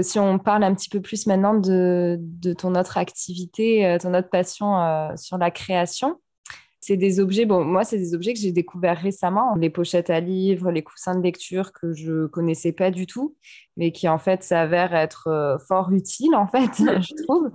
Si 0.00 0.18
on 0.18 0.40
parle 0.40 0.64
un 0.64 0.74
petit 0.74 0.88
peu 0.88 1.00
plus 1.00 1.28
maintenant 1.28 1.54
de, 1.54 2.16
de 2.18 2.52
ton 2.52 2.74
autre 2.74 2.98
activité, 2.98 3.96
ton 4.00 4.12
autre 4.12 4.28
passion 4.28 5.16
sur 5.16 5.38
la 5.38 5.52
création, 5.52 6.18
c'est 6.82 6.96
des 6.96 7.20
objets, 7.20 7.46
bon, 7.46 7.64
moi, 7.64 7.84
c'est 7.84 7.96
des 7.96 8.12
objets 8.12 8.34
que 8.34 8.40
j'ai 8.40 8.50
découverts 8.50 8.98
récemment, 8.98 9.54
les 9.54 9.70
pochettes 9.70 10.10
à 10.10 10.18
livres, 10.18 10.72
les 10.72 10.82
coussins 10.82 11.14
de 11.14 11.22
lecture 11.22 11.72
que 11.72 11.92
je 11.92 12.26
connaissais 12.26 12.72
pas 12.72 12.90
du 12.90 13.06
tout, 13.06 13.36
mais 13.76 13.92
qui 13.92 14.08
en 14.08 14.18
fait 14.18 14.42
s'avèrent 14.42 14.92
être 14.92 15.28
euh, 15.28 15.58
fort 15.58 15.92
utiles, 15.92 16.34
en 16.34 16.48
fait, 16.48 16.70
je 16.78 17.22
trouve. 17.22 17.52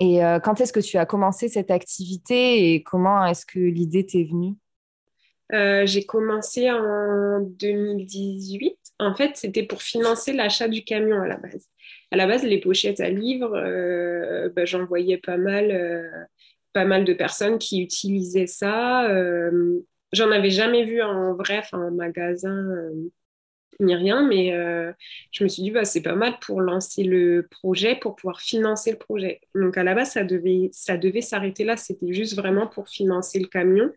Et 0.00 0.24
euh, 0.24 0.40
quand 0.40 0.60
est-ce 0.60 0.72
que 0.72 0.80
tu 0.80 0.98
as 0.98 1.06
commencé 1.06 1.48
cette 1.48 1.70
activité 1.70 2.74
et 2.74 2.82
comment 2.82 3.24
est-ce 3.24 3.46
que 3.46 3.60
l'idée 3.60 4.04
t'est 4.04 4.24
venue? 4.24 4.56
Euh, 5.52 5.86
J'ai 5.86 6.04
commencé 6.04 6.68
en 6.72 7.38
2018. 7.40 8.76
En 8.98 9.14
fait, 9.14 9.36
c'était 9.36 9.62
pour 9.62 9.80
financer 9.80 10.32
l'achat 10.32 10.66
du 10.66 10.82
camion 10.82 11.22
à 11.22 11.28
la 11.28 11.36
base. 11.36 11.68
À 12.10 12.16
la 12.16 12.26
base, 12.26 12.42
les 12.42 12.58
pochettes 12.58 12.98
à 12.98 13.10
livres, 13.10 13.52
bah, 14.56 14.64
j'en 14.64 14.84
voyais 14.86 15.18
pas 15.18 15.36
mal 15.36 16.28
pas 16.74 16.84
mal 16.84 17.04
de 17.06 17.14
personnes 17.14 17.58
qui 17.58 17.80
utilisaient 17.80 18.48
ça. 18.48 19.08
Euh, 19.08 19.80
j'en 20.12 20.30
avais 20.30 20.50
jamais 20.50 20.84
vu 20.84 21.00
en 21.02 21.34
vrai, 21.34 21.62
en 21.72 21.90
magasin, 21.92 22.50
euh, 22.50 23.10
ni 23.80 23.94
rien, 23.94 24.26
mais 24.26 24.52
euh, 24.54 24.92
je 25.32 25.44
me 25.44 25.48
suis 25.48 25.62
dit, 25.62 25.70
bah, 25.70 25.84
c'est 25.84 26.02
pas 26.02 26.16
mal 26.16 26.38
pour 26.40 26.60
lancer 26.60 27.04
le 27.04 27.46
projet, 27.50 27.96
pour 27.96 28.16
pouvoir 28.16 28.40
financer 28.40 28.90
le 28.90 28.98
projet. 28.98 29.40
Donc 29.54 29.78
à 29.78 29.84
la 29.84 29.94
base, 29.94 30.12
ça 30.12 30.24
devait, 30.24 30.68
ça 30.72 30.96
devait 30.98 31.22
s'arrêter 31.22 31.64
là, 31.64 31.76
c'était 31.76 32.12
juste 32.12 32.36
vraiment 32.36 32.66
pour 32.66 32.88
financer 32.88 33.38
le 33.38 33.46
camion. 33.46 33.90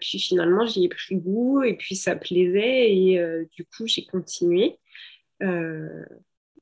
puis 0.00 0.18
finalement, 0.20 0.66
j'y 0.66 0.84
ai 0.84 0.88
pris 0.88 1.16
goût 1.16 1.62
et 1.62 1.76
puis 1.76 1.96
ça 1.96 2.16
plaisait 2.16 2.92
et 2.94 3.46
du 3.56 3.64
coup, 3.64 3.86
j'ai 3.86 4.04
continué. 4.06 4.78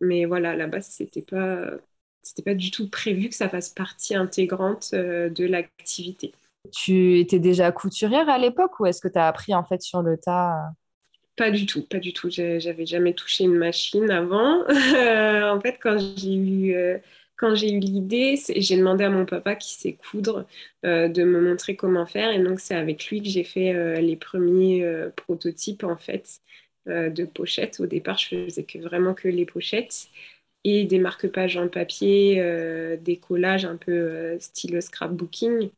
mais 0.00 0.25
voilà, 0.25 0.52
à 0.52 0.57
la 0.57 0.67
base, 0.69 0.88
c'était 0.88 1.23
pas 1.23 1.79
c'était 2.22 2.42
pas 2.42 2.54
du 2.54 2.70
tout 2.70 2.88
prévu 2.88 3.28
que 3.28 3.34
ça 3.34 3.48
fasse 3.48 3.70
partie 3.70 4.14
intégrante 4.14 4.90
euh, 4.92 5.30
de 5.30 5.44
l'activité. 5.46 6.32
Tu 6.72 7.18
étais 7.18 7.38
déjà 7.38 7.72
couturière 7.72 8.28
à 8.28 8.38
l'époque 8.38 8.78
ou 8.80 8.86
est-ce 8.86 9.00
que 9.00 9.08
tu 9.08 9.18
as 9.18 9.26
appris 9.26 9.54
en 9.54 9.64
fait 9.64 9.80
sur 9.82 10.02
le 10.02 10.18
tas 10.18 10.56
euh? 10.56 10.70
Pas 11.36 11.50
du 11.50 11.64
tout, 11.64 11.86
pas 11.86 11.98
du 11.98 12.12
tout. 12.12 12.28
J'avais 12.28 12.84
jamais 12.84 13.14
touché 13.14 13.44
une 13.44 13.56
machine 13.56 14.10
avant. 14.10 14.60
en 14.68 15.60
fait, 15.60 15.78
quand 15.80 15.96
j'ai 16.16 16.34
eu 16.34 16.74
euh, 16.74 16.98
quand 17.36 17.54
j'ai 17.54 17.72
eu 17.72 17.78
l'idée, 17.78 18.38
j'ai 18.54 18.76
demandé 18.76 19.04
à 19.04 19.08
mon 19.08 19.24
papa 19.24 19.54
qui 19.54 19.72
sait 19.72 19.94
coudre 19.94 20.44
de 20.82 21.24
me 21.24 21.40
montrer 21.40 21.74
comment 21.74 22.04
faire. 22.04 22.32
Et 22.32 22.38
donc, 22.38 22.60
c'est 22.60 22.74
avec 22.74 23.06
lui 23.06 23.22
que 23.22 23.28
j'ai 23.30 23.44
fait 23.44 24.02
les 24.02 24.16
premiers 24.16 24.86
prototypes 25.16 25.84
en 25.84 25.96
fait 25.96 26.40
de 26.84 27.24
pochettes. 27.24 27.80
Au 27.80 27.86
départ, 27.86 28.18
je 28.18 28.44
faisais 28.44 28.64
que 28.64 28.78
vraiment 28.78 29.14
que 29.14 29.28
les 29.28 29.46
pochettes 29.46 30.10
et 30.64 30.85
des 30.85 30.99
marque-pages 30.99 31.57
en 31.57 31.69
papier, 31.69 32.40
euh, 32.40 32.97
des 32.97 33.17
collages 33.17 33.64
un 33.64 33.76
peu 33.76 33.93
euh, 33.93 34.38
style 34.40 34.81
scrapbooking. 34.81 35.71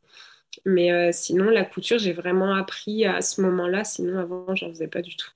Mais 0.65 0.91
euh, 0.91 1.09
sinon, 1.11 1.45
la 1.45 1.63
couture, 1.65 1.97
j'ai 1.97 2.13
vraiment 2.13 2.53
appris 2.53 3.05
à 3.05 3.21
ce 3.21 3.41
moment-là. 3.41 3.83
Sinon, 3.83 4.19
avant, 4.19 4.55
j'en 4.55 4.69
faisais 4.69 4.87
pas 4.87 5.01
du 5.01 5.15
tout. 5.15 5.29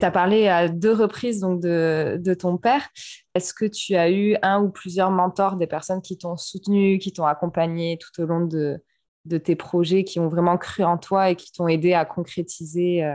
Tu 0.00 0.06
as 0.06 0.10
parlé 0.10 0.48
à 0.48 0.68
deux 0.68 0.92
reprises 0.92 1.40
donc, 1.40 1.60
de, 1.60 2.16
de 2.18 2.34
ton 2.34 2.56
père. 2.56 2.88
Est-ce 3.34 3.54
que 3.54 3.66
tu 3.66 3.94
as 3.94 4.10
eu 4.10 4.36
un 4.42 4.60
ou 4.60 4.70
plusieurs 4.70 5.10
mentors, 5.10 5.56
des 5.56 5.68
personnes 5.68 6.02
qui 6.02 6.18
t'ont 6.18 6.36
soutenu, 6.36 6.98
qui 6.98 7.12
t'ont 7.12 7.26
accompagné 7.26 7.98
tout 7.98 8.22
au 8.22 8.26
long 8.26 8.44
de, 8.44 8.82
de, 9.26 9.38
tes 9.38 9.54
projets, 9.54 10.02
qui 10.02 10.18
ont 10.18 10.28
vraiment 10.28 10.58
cru 10.58 10.82
en 10.82 10.98
toi 10.98 11.30
et 11.30 11.36
qui 11.36 11.52
t'ont 11.52 11.68
aidé 11.68 11.92
à 11.92 12.04
concrétiser 12.04 13.08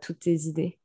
toutes 0.00 0.20
tes 0.20 0.34
idées? 0.42 0.78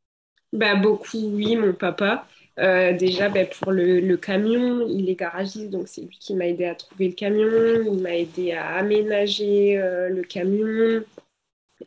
Bah, 0.52 0.76
Beaucoup, 0.76 1.20
oui, 1.20 1.56
mon 1.56 1.74
papa. 1.74 2.28
Déjà, 2.58 3.30
ben, 3.30 3.48
pour 3.48 3.72
le, 3.72 4.16
camion, 4.18 4.88
il 4.88 5.10
est 5.10 5.16
garagiste, 5.16 5.70
donc 5.70 5.88
c'est 5.88 6.02
lui 6.02 6.18
qui 6.20 6.36
m'a 6.36 6.48
aidé 6.48 6.66
à 6.66 6.76
trouver 6.76 7.08
le 7.10 7.14
camion. 7.14 7.94
Il 7.94 8.02
m'a 8.02 8.16
aidé 8.16 8.54
à 8.54 8.76
aménager 8.76 9.76
le 9.78 10.22
camion. 10.24 11.04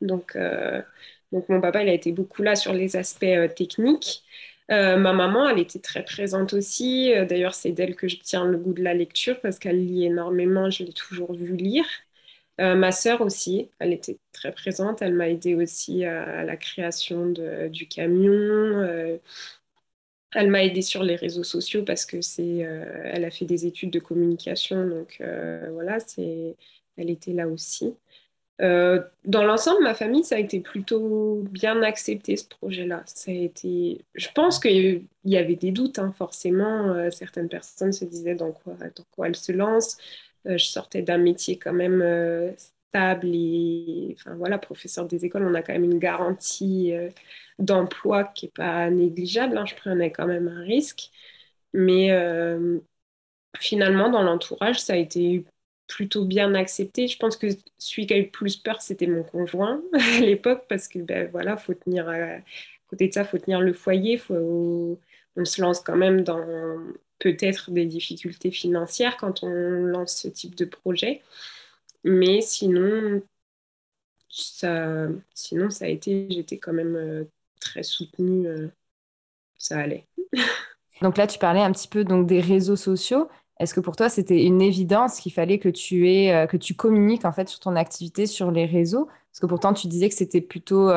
Donc, 0.01 0.37
donc, 1.33 1.49
mon 1.49 1.61
papa, 1.61 1.83
il 1.83 1.89
a 1.89 1.93
été 1.93 2.13
beaucoup 2.13 2.43
là 2.43 2.57
sur 2.57 2.73
les 2.73 2.97
aspects 2.97 3.55
techniques. 3.57 4.23
ma 4.69 4.97
maman, 4.97 5.49
elle 5.49 5.61
était 5.61 5.79
très 5.81 6.05
présente 6.05 6.53
aussi. 6.55 7.13
D'ailleurs, 7.29 7.55
c'est 7.55 7.73
d'elle 7.73 7.97
que 7.97 8.09
je 8.09 8.19
tiens 8.19 8.45
le 8.47 8.59
goût 8.59 8.73
de 8.75 8.83
la 8.83 8.95
lecture 8.95 9.41
parce 9.41 9.59
qu'elle 9.59 9.85
lit 9.87 10.07
énormément. 10.07 10.71
Je 10.71 10.85
l'ai 10.85 10.93
toujours 10.93 11.33
vu 11.35 11.57
lire. 11.57 11.87
Euh, 12.61 12.75
ma 12.75 12.91
sœur 12.93 13.21
aussi, 13.21 13.71
elle 13.79 13.93
était 13.93 14.19
très 14.33 14.53
présente. 14.53 15.03
Elle 15.03 15.15
m'a 15.15 15.29
aidé 15.29 15.55
aussi 15.55 16.05
à, 16.05 16.45
la 16.45 16.57
création 16.57 17.27
du 17.71 17.89
camion. 17.89 18.33
Euh, 18.33 19.19
elle 20.33 20.51
m'a 20.51 20.65
aidé 20.65 20.83
sur 20.83 21.03
les 21.03 21.17
réseaux 21.17 21.45
sociaux 21.45 21.85
parce 21.85 22.05
que 22.05 22.21
c'est, 22.21 22.65
euh, 22.65 23.03
elle 23.05 23.25
a 23.25 23.31
fait 23.31 23.45
des 23.45 23.67
études 23.67 23.91
de 23.91 24.01
communication, 24.01 24.87
donc 24.89 25.23
voilà, 25.73 26.01
c'est, 26.01 26.57
elle 26.97 27.11
était 27.11 27.33
là 27.33 27.49
aussi. 27.49 27.95
dans 28.59 29.45
l'ensemble, 29.45 29.83
ma 29.83 29.95
famille, 29.95 30.25
ça 30.25 30.37
a 30.37 30.39
été 30.39 30.61
plutôt 30.61 31.43
bien 31.51 31.83
accepté 31.83 32.37
ce 32.37 32.47
projet-là. 32.49 33.03
Ça 33.07 33.31
a 33.31 33.35
été, 33.35 34.05
je 34.15 34.29
pense 34.35 34.59
qu'il 34.59 35.05
y 35.25 35.37
avait 35.37 35.57
des 35.57 35.73
doutes, 35.73 35.99
hein, 35.99 36.13
forcément. 36.17 37.11
certaines 37.11 37.49
personnes 37.49 37.93
se 37.93 38.05
disaient 38.05 38.35
dans 38.35 38.53
quoi, 38.53 38.75
dans 38.75 39.05
quoi 39.13 39.29
elle 39.29 39.37
se 39.37 39.53
lance? 39.53 39.99
Euh, 40.47 40.59
je 40.59 40.67
sortais 40.67 41.03
d'un 41.03 41.19
métier 41.19 41.59
quand 41.59 41.73
même 41.73 42.03
euh, 42.03 42.53
et, 43.25 44.17
enfin 44.19 44.35
voilà, 44.37 44.59
professeur 44.59 45.07
des 45.07 45.25
écoles, 45.25 45.47
on 45.47 45.55
a 45.55 45.63
quand 45.63 45.73
même 45.73 45.85
une 45.85 45.99
garantie 45.99 46.93
euh, 46.95 47.11
d'emploi 47.59 48.25
qui 48.25 48.47
n'est 48.47 48.53
pas 48.53 48.91
négligeable. 48.91 49.57
Hein. 49.59 49.67
je 49.67 49.75
prenais 49.75 50.11
quand 50.13 50.27
même 50.27 50.49
un 50.49 50.63
risque. 50.63 51.11
Mais 51.73 52.11
finalement, 53.59 54.11
dans 54.11 54.23
l'entourage, 54.23 54.81
ça 54.81 54.95
a 54.95 54.97
été 54.97 55.45
plutôt 55.87 56.25
bien 56.25 56.55
accepté. 56.55 57.09
Je 57.09 57.19
pense 57.19 57.37
que 57.37 57.49
celui 57.79 58.07
qui 58.07 58.15
a 58.15 58.19
eu 58.19 58.29
plus 58.31 58.57
peur, 58.57 58.83
c'était 58.83 59.07
mon 59.07 59.23
conjoint 59.23 59.83
à 59.93 60.21
l'époque, 60.21 60.65
parce 60.69 60.89
que 60.89 60.99
ben 60.99 61.29
voilà, 61.31 61.57
faut 61.57 61.75
tenir 61.75 62.09
à, 62.09 62.39
côté 62.89 63.09
de 63.09 63.15
ça, 63.15 63.25
faut 63.25 63.39
tenir 63.39 63.61
le 63.61 63.73
foyer, 63.73 64.19
faut, 64.19 64.99
on 65.37 65.45
se 65.45 65.61
lance 65.61 65.81
quand 65.81 65.97
même 65.97 66.23
dans 66.23 66.45
peut-être 67.19 67.71
des 67.71 67.87
difficultés 67.87 68.51
financières 68.51 69.17
quand 69.17 69.43
on 69.43 69.51
lance 69.51 70.17
ce 70.17 70.29
type 70.29 70.55
de 70.55 70.65
projet. 70.65 71.23
Mais 72.07 72.41
sinon, 72.41 73.21
ça, 74.29 75.09
sinon, 75.35 75.71
ça 75.71 75.87
a 75.87 75.89
été, 75.89 76.27
j'étais 76.31 76.59
quand 76.59 76.73
même 76.73 76.97
euh, 76.97 77.25
très 77.61 77.83
soutenue. 77.83 78.47
Euh, 78.47 78.69
ça 79.59 79.79
allait. 79.79 80.07
donc 81.03 81.17
là, 81.17 81.27
tu 81.27 81.39
parlais 81.39 81.61
un 81.61 81.73
petit 81.73 81.89
peu 81.89 82.05
donc, 82.05 82.27
des 82.27 82.41
réseaux 82.41 82.77
sociaux. 82.77 83.29
Est-ce 83.59 83.75
que 83.75 83.81
pour 83.81 83.97
toi, 83.97 84.09
c'était 84.09 84.45
une 84.45 84.63
évidence 84.63 85.21
qu'il 85.21 85.33
fallait 85.33 85.59
que 85.59 85.69
tu, 85.69 86.09
aies, 86.11 86.33
euh, 86.35 86.47
que 86.47 86.57
tu 86.57 86.75
communiques 86.75 87.25
en 87.25 87.33
fait 87.33 87.49
sur 87.49 87.61
ton 87.61 87.75
activité 87.75 88.27
sur 88.27 88.51
les 88.51 88.67
réseaux? 88.67 89.07
Parce 89.07 89.41
que 89.41 89.47
pourtant, 89.47 89.75
tu 89.75 89.87
disais 89.87 90.09
que 90.09 90.15
c'était 90.15 90.41
plutôt 90.41 90.91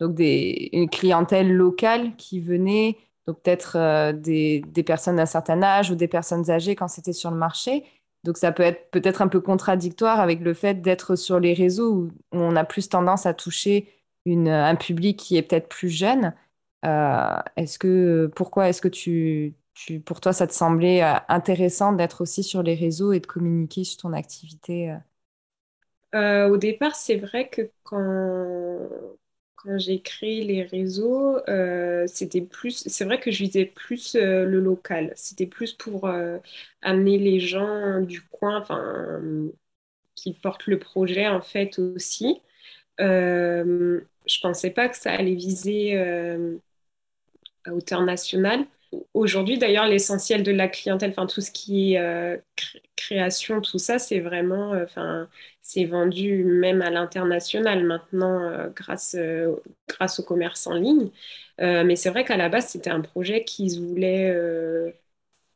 donc 0.00 0.14
des, 0.14 0.70
une 0.72 0.88
clientèle 0.88 1.52
locale 1.52 2.16
qui 2.16 2.40
venait 2.40 2.96
donc 3.26 3.40
peut-être 3.42 3.76
euh, 3.76 4.12
des, 4.12 4.62
personnes 4.84 5.16
d'un 5.16 5.26
certain 5.26 5.62
âge 5.62 5.90
ou 5.90 5.94
des 5.94 6.08
personnes 6.08 6.50
âgées 6.50 6.76
quand 6.76 6.88
c'était 6.88 7.12
sur 7.12 7.30
le 7.30 7.36
marché. 7.36 7.84
Donc 8.24 8.38
ça 8.38 8.52
peut 8.52 8.62
être 8.62 8.90
peut-être 8.90 9.22
un 9.22 9.28
peu 9.28 9.40
contradictoire 9.40 10.18
avec 10.18 10.40
le 10.40 10.54
fait 10.54 10.80
d'être 10.82 11.14
sur 11.14 11.38
les 11.40 11.54
réseaux 11.54 11.94
où 11.94 12.10
on 12.32 12.56
a 12.56 12.64
plus 12.64 12.88
tendance 12.88 13.26
à 13.26 13.34
toucher 13.34 13.88
un 14.26 14.76
public 14.76 15.18
qui 15.18 15.36
est 15.36 15.42
peut-être 15.42 15.68
plus 15.68 15.90
jeune. 15.90 16.34
Euh, 16.86 17.36
est-ce 17.56 17.78
que 17.78 18.30
pourquoi 18.34 18.68
est-ce 18.68 18.80
que 18.80 18.88
tu, 18.88 19.54
pour 20.06 20.20
toi 20.20 20.32
ça 20.32 20.46
te 20.46 20.54
semblait 20.54 21.02
euh, 21.02 21.14
intéressant 21.28 21.92
d'être 21.92 22.22
aussi 22.22 22.42
sur 22.42 22.62
les 22.62 22.74
réseaux 22.74 23.12
et 23.12 23.20
de 23.20 23.26
communiquer 23.26 23.84
sur 23.84 23.98
ton 24.02 24.12
activité 24.14 24.96
Au 26.14 26.56
départ, 26.56 26.94
c'est 26.94 27.16
vrai 27.16 27.48
que 27.48 27.70
quand 27.82 28.88
quand 29.64 29.78
j'ai 29.78 30.00
créé 30.02 30.44
les 30.44 30.62
réseaux, 30.62 31.38
euh, 31.48 32.06
c'était 32.06 32.42
plus, 32.42 32.84
c'est 32.88 33.04
vrai 33.04 33.20
que 33.20 33.30
je 33.30 33.38
visais 33.44 33.64
plus 33.66 34.14
euh, 34.16 34.44
le 34.46 34.60
local. 34.60 35.12
C'était 35.16 35.46
plus 35.46 35.72
pour 35.72 36.06
euh, 36.06 36.38
amener 36.82 37.18
les 37.18 37.40
gens 37.40 38.00
du 38.02 38.22
coin, 38.22 38.60
enfin, 38.60 39.20
qui 40.14 40.34
portent 40.34 40.66
le 40.66 40.78
projet 40.78 41.28
en 41.28 41.40
fait 41.42 41.78
aussi. 41.78 42.40
je 44.26 44.40
pensais 44.42 44.70
pas 44.70 44.88
que 44.88 44.96
ça 44.96 45.12
allait 45.12 45.34
viser 45.34 45.96
à 47.64 47.72
hauteur 47.74 48.02
nationale. 48.02 48.66
Aujourd'hui, 49.14 49.58
d'ailleurs, 49.58 49.86
l'essentiel 49.86 50.42
de 50.42 50.52
la 50.52 50.68
clientèle, 50.68 51.10
enfin 51.10 51.26
tout 51.26 51.40
ce 51.40 51.50
qui 51.50 51.94
est 51.94 52.42
création, 52.96 53.60
tout 53.60 53.78
ça, 53.78 53.98
c'est 53.98 54.20
vraiment, 54.20 54.70
enfin, 54.70 55.28
c'est 55.64 55.86
vendu 55.86 56.44
même 56.44 56.82
à 56.82 56.90
l'international 56.90 57.84
maintenant 57.84 58.42
euh, 58.44 58.68
grâce, 58.68 59.16
euh, 59.18 59.56
grâce 59.88 60.20
au 60.20 60.22
commerce 60.22 60.66
en 60.66 60.74
ligne. 60.74 61.10
Euh, 61.60 61.84
mais 61.84 61.96
c'est 61.96 62.10
vrai 62.10 62.24
qu'à 62.24 62.36
la 62.36 62.50
base, 62.50 62.68
c'était 62.68 62.90
un 62.90 63.00
projet 63.00 63.44
qui 63.44 63.70
se 63.70 63.80
voulait 63.80 64.34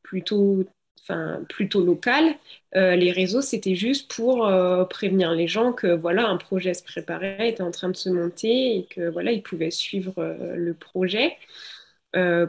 plutôt, 0.03 0.65
enfin, 1.03 1.43
plutôt 1.49 1.85
local. 1.85 2.35
les 2.75 3.13
réseaux, 3.13 3.43
c'était 3.43 3.75
juste 3.75 4.11
pour 4.15 4.51
prévenir 4.89 5.33
les 5.33 5.49
gens 5.49 5.73
que 5.73 5.89
voilà, 5.89 6.29
un 6.29 6.37
projet 6.37 6.75
se 6.75 6.83
préparait, 6.83 7.51
était 7.51 7.63
en 7.63 7.71
train 7.71 7.91
de 7.91 7.97
se 7.97 8.09
monter 8.09 8.77
et 8.79 8.87
que 8.87 9.09
voilà, 9.09 9.33
ils 9.33 9.43
pouvaient 9.43 9.71
suivre 9.71 10.15
le 10.57 10.75
projet. 10.75 11.37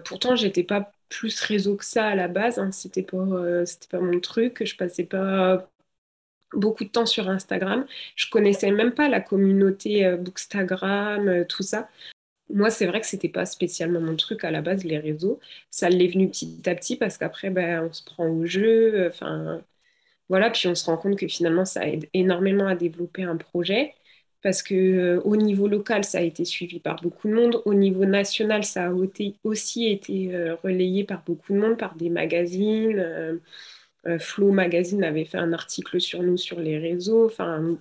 Pourtant, 0.06 0.36
j'étais 0.36 0.64
pas 0.64 0.92
plus 1.10 1.40
réseau 1.42 1.76
que 1.76 1.86
ça 1.86 2.08
à 2.08 2.16
la 2.16 2.28
base. 2.28 2.60
Hein. 2.60 2.72
C'était 2.72 3.04
pas, 3.04 3.66
c'était 3.66 3.88
pas 3.88 4.00
mon 4.00 4.20
truc. 4.20 4.64
Je 4.66 4.76
passais 4.76 5.06
pas 5.06 5.70
beaucoup 6.54 6.84
de 6.84 6.90
temps 6.90 7.06
sur 7.06 7.30
Instagram. 7.30 7.86
Je 8.16 8.30
connaissais 8.30 8.72
même 8.72 8.94
pas 8.94 9.10
la 9.10 9.22
communauté 9.22 10.06
euh, 10.06 10.18
Bookstagram, 10.18 11.28
euh, 11.28 11.46
tout 11.46 11.64
ça. 11.64 11.90
Moi, 12.50 12.72
c'est 12.72 12.88
vrai 12.88 13.02
que 13.02 13.08
c'était 13.08 13.30
pas 13.30 13.46
spécialement 13.46 14.02
mon 14.02 14.16
truc 14.16 14.44
à 14.44 14.52
la 14.52 14.62
base, 14.62 14.84
les 14.84 14.98
réseaux. 15.00 15.40
Ça 15.72 15.90
l'est 15.90 16.08
venu 16.08 16.30
petit 16.30 16.62
à 16.68 16.76
petit 16.76 16.96
parce 16.98 17.18
qu'après, 17.18 17.50
ben, 17.52 17.84
on 17.90 17.94
se 17.94 18.04
prend 18.04 18.28
au 18.28 18.46
jeu. 18.46 18.96
Euh, 18.96 19.10
enfin, 19.10 19.62
voilà. 20.30 20.50
Puis 20.52 20.68
on 20.68 20.76
se 20.76 20.86
rend 20.86 20.98
compte 20.98 21.18
que 21.20 21.28
finalement, 21.28 21.66
ça 21.66 21.88
aide 21.88 22.10
énormément 22.14 22.68
à 22.68 22.76
développer 22.76 23.24
un 23.24 23.38
projet 23.38 23.94
parce 24.42 24.64
que 24.64 25.20
au 25.26 25.36
niveau 25.36 25.68
local, 25.68 26.04
ça 26.04 26.20
a 26.20 26.22
été 26.22 26.46
suivi 26.46 26.80
par 26.80 27.02
beaucoup 27.02 27.28
de 27.28 27.34
monde. 27.34 27.62
Au 27.66 27.74
niveau 27.74 28.06
national, 28.06 28.64
ça 28.64 28.88
a 28.88 28.92
aussi 29.44 29.88
été 29.88 30.32
relayé 30.64 31.04
par 31.04 31.24
beaucoup 31.26 31.54
de 31.54 31.60
monde, 31.60 31.78
par 31.78 31.96
des 31.96 32.10
magazines. 32.10 33.40
Euh, 34.08 34.20
Flow 34.20 34.52
Magazine 34.52 35.04
avait 35.04 35.26
fait 35.26 35.38
un 35.38 35.54
article 35.54 36.00
sur 36.02 36.24
nous 36.24 36.38
sur 36.38 36.60
les 36.60 36.78
réseaux. 36.78 37.26
Enfin, 37.26 37.78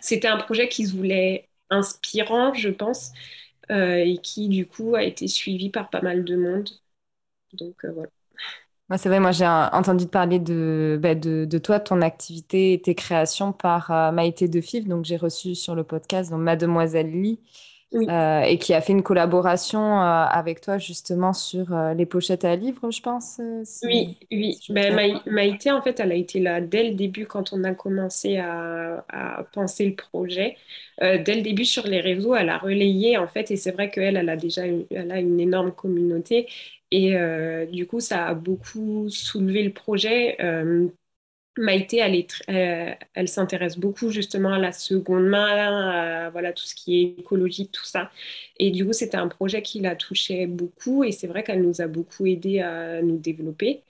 c'était 0.00 0.28
un 0.28 0.38
projet 0.38 0.68
qui 0.68 0.86
se 0.86 0.96
voulait 0.96 1.48
inspirant, 1.70 2.54
je 2.54 2.70
pense, 2.70 3.12
euh, 3.70 3.96
et 3.98 4.18
qui 4.18 4.48
du 4.48 4.66
coup 4.66 4.94
a 4.96 5.04
été 5.04 5.28
suivi 5.28 5.70
par 5.70 5.90
pas 5.90 6.02
mal 6.02 6.24
de 6.24 6.36
monde. 6.36 6.70
Donc 7.54 7.84
euh, 7.84 8.06
voilà. 8.88 8.98
c'est 8.98 9.08
vrai, 9.08 9.20
moi 9.20 9.32
j'ai 9.32 9.46
entendu 9.46 10.06
parler 10.06 10.38
de, 10.38 10.98
bah, 11.02 11.14
de, 11.14 11.44
de, 11.44 11.58
toi, 11.58 11.80
ton 11.80 12.00
activité 12.02 12.72
et 12.74 12.80
tes 12.80 12.94
créations 12.94 13.52
par 13.52 14.12
Maïté 14.12 14.48
de 14.48 14.60
Fif, 14.60 14.86
donc 14.86 15.04
j'ai 15.04 15.16
reçu 15.16 15.54
sur 15.54 15.74
le 15.74 15.84
podcast 15.84 16.30
donc 16.30 16.40
Mademoiselle 16.40 17.10
Lee, 17.10 17.38
euh, 17.94 18.40
et 18.42 18.58
qui 18.58 18.74
a 18.74 18.82
fait 18.82 18.92
une 18.92 19.02
collaboration 19.02 19.80
euh, 19.80 20.24
avec 20.26 20.60
toi 20.60 20.76
justement 20.76 21.32
sur 21.32 21.72
euh, 21.72 21.94
les 21.94 22.04
pochettes 22.04 22.44
à 22.44 22.54
livres, 22.54 22.90
je 22.90 23.00
pense. 23.00 23.40
oui, 23.82 24.18
oui. 24.30 24.58
Ben, 24.68 25.18
Maïté, 25.24 25.70
en 25.70 25.80
fait, 25.80 25.98
elle 25.98 26.12
a 26.12 26.14
été 26.14 26.38
là 26.38 26.60
dès 26.60 26.90
le 26.90 26.94
début 26.94 27.24
quand 27.24 27.54
on 27.54 27.64
a 27.64 27.72
commencé 27.72 28.36
à, 28.36 29.06
à 29.08 29.42
penser 29.54 29.86
le 29.86 29.94
projet. 29.96 30.58
dès 31.00 31.34
le 31.34 31.40
début 31.40 31.64
sur 31.64 31.86
les 31.86 32.00
réseaux, 32.00 32.34
elle 32.34 32.50
a 32.50 32.58
relayé 32.58 33.16
en 33.16 33.26
fait, 33.26 33.50
et 33.50 33.56
c'est 33.56 33.72
vrai 33.72 33.90
qu'elle, 33.90 34.18
elle 34.18 34.28
a 34.28 34.36
déjà 34.36 34.66
une, 34.66 34.84
elle 34.90 35.10
a 35.10 35.18
une 35.18 35.40
énorme 35.40 35.72
communauté. 35.72 36.46
Et 36.90 37.14
du 37.72 37.86
coup, 37.86 38.00
ça 38.00 38.26
a 38.28 38.34
beaucoup 38.34 39.08
soulevé 39.10 39.62
le 39.62 39.72
projet 39.72 40.36
Maïté, 41.56 41.96
elle, 41.98 42.24
euh, 42.50 42.94
elle 43.14 43.28
s'intéresse 43.28 43.78
beaucoup 43.78 44.10
justement 44.10 44.52
à 44.52 44.58
la 44.60 44.70
seconde 44.70 45.26
main, 45.26 45.90
à 46.26 46.30
voilà, 46.30 46.52
tout 46.52 46.62
ce 46.64 46.74
qui 46.76 46.98
est 47.00 47.20
écologique, 47.20 47.72
tout 47.72 47.84
ça. 47.84 48.12
Et 48.60 48.70
du 48.70 48.86
coup, 48.86 48.92
c'était 48.92 49.16
un 49.16 49.26
projet 49.26 49.60
qui 49.60 49.80
la 49.80 49.96
touchait 49.96 50.46
beaucoup 50.46 51.02
et 51.02 51.10
c'est 51.10 51.26
vrai 51.26 51.42
qu'elle 51.42 51.62
nous 51.62 51.80
a 51.80 51.88
beaucoup 51.88 52.26
aidé 52.26 52.60
à 52.60 53.02
nous 53.02 53.18
développer. 53.18 53.82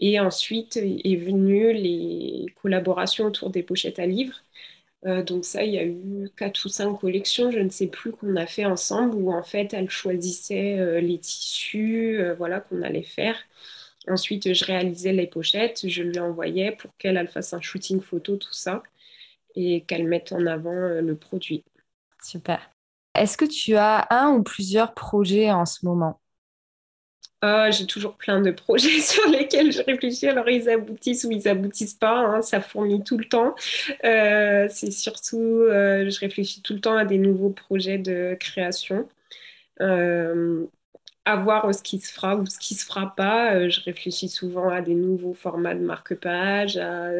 Et 0.00 0.18
ensuite 0.18 0.76
est 0.78 1.16
venue 1.16 1.72
les 1.72 2.46
collaborations 2.60 3.26
autour 3.26 3.50
des 3.50 3.62
pochettes 3.62 4.00
à 4.00 4.06
livres. 4.06 4.34
Euh, 5.04 5.22
donc 5.22 5.44
ça, 5.44 5.64
il 5.64 5.72
y 5.72 5.78
a 5.78 5.84
eu 5.84 6.30
quatre 6.36 6.64
ou 6.64 6.68
cinq 6.68 6.94
collections, 7.00 7.50
je 7.50 7.58
ne 7.58 7.70
sais 7.70 7.88
plus, 7.88 8.12
qu'on 8.12 8.36
a 8.36 8.46
fait 8.46 8.66
ensemble 8.66 9.16
où 9.16 9.32
en 9.32 9.42
fait, 9.42 9.74
elle 9.74 9.90
choisissait 9.90 10.78
euh, 10.78 11.00
les 11.00 11.18
tissus 11.18 12.22
voilà, 12.38 12.60
qu'on 12.60 12.82
allait 12.82 13.02
faire. 13.02 13.36
Ensuite, 14.08 14.52
je 14.52 14.64
réalisais 14.64 15.12
les 15.12 15.26
pochettes, 15.26 15.86
je 15.88 16.02
lui 16.02 16.18
envoyais 16.18 16.72
pour 16.72 16.90
qu'elle 16.98 17.28
fasse 17.28 17.52
un 17.52 17.60
shooting 17.60 18.00
photo, 18.00 18.36
tout 18.36 18.52
ça, 18.52 18.82
et 19.54 19.82
qu'elle 19.82 20.08
mette 20.08 20.32
en 20.32 20.46
avant 20.46 20.72
euh, 20.72 21.00
le 21.00 21.16
produit. 21.16 21.64
Super. 22.22 22.70
Est-ce 23.14 23.36
que 23.36 23.44
tu 23.44 23.76
as 23.76 24.06
un 24.10 24.32
ou 24.32 24.42
plusieurs 24.42 24.94
projets 24.94 25.50
en 25.52 25.66
ce 25.66 25.84
moment? 25.84 26.20
Oh, 27.44 27.66
j'ai 27.70 27.86
toujours 27.86 28.16
plein 28.16 28.40
de 28.40 28.52
projets 28.52 29.00
sur 29.00 29.28
lesquels 29.28 29.72
je 29.72 29.82
réfléchis. 29.82 30.28
Alors, 30.28 30.48
ils 30.48 30.68
aboutissent 30.70 31.24
ou 31.24 31.32
ils 31.32 31.48
aboutissent 31.48 31.94
pas. 31.94 32.18
Hein, 32.18 32.40
ça 32.42 32.60
fourmille 32.60 33.02
tout 33.02 33.18
le 33.18 33.24
temps. 33.24 33.56
Euh, 34.04 34.68
c'est 34.70 34.92
surtout, 34.92 35.38
euh, 35.40 36.08
je 36.08 36.20
réfléchis 36.20 36.62
tout 36.62 36.74
le 36.74 36.80
temps 36.80 36.96
à 36.96 37.04
des 37.04 37.18
nouveaux 37.18 37.50
projets 37.50 37.98
de 37.98 38.36
création. 38.38 39.08
Euh, 39.80 40.66
à 41.24 41.36
voir 41.36 41.74
ce 41.74 41.82
qui 41.82 42.00
se 42.00 42.12
fera 42.12 42.36
ou 42.36 42.46
ce 42.46 42.58
qui 42.58 42.74
se 42.74 42.84
fera 42.86 43.14
pas. 43.16 43.68
je 43.68 43.80
réfléchis 43.82 44.28
souvent 44.28 44.68
à 44.70 44.82
des 44.82 44.94
nouveaux 44.94 45.34
formats 45.34 45.74
de 45.74 45.80
marque-page, 45.80 46.76
à 46.78 47.10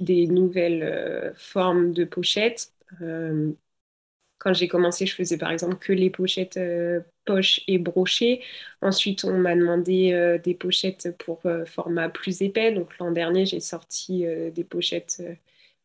des 0.00 0.26
nouvelles 0.28 1.34
formes 1.36 1.92
de 1.92 2.04
pochettes 2.04 2.72
quand 4.42 4.54
j'ai 4.54 4.66
commencé, 4.66 5.06
je 5.06 5.14
faisais 5.14 5.38
par 5.38 5.52
exemple 5.52 5.76
que 5.76 5.92
les 5.92 6.10
pochettes 6.10 6.56
euh, 6.56 7.00
poches 7.24 7.60
et 7.68 7.78
brochées. 7.78 8.42
Ensuite, 8.80 9.24
on 9.24 9.38
m'a 9.38 9.54
demandé 9.54 10.12
euh, 10.12 10.36
des 10.36 10.54
pochettes 10.54 11.16
pour 11.18 11.40
euh, 11.46 11.64
format 11.64 12.08
plus 12.08 12.42
épais. 12.42 12.72
Donc 12.72 12.98
l'an 12.98 13.12
dernier, 13.12 13.46
j'ai 13.46 13.60
sorti 13.60 14.24
des 14.52 14.64
pochettes 14.64 15.22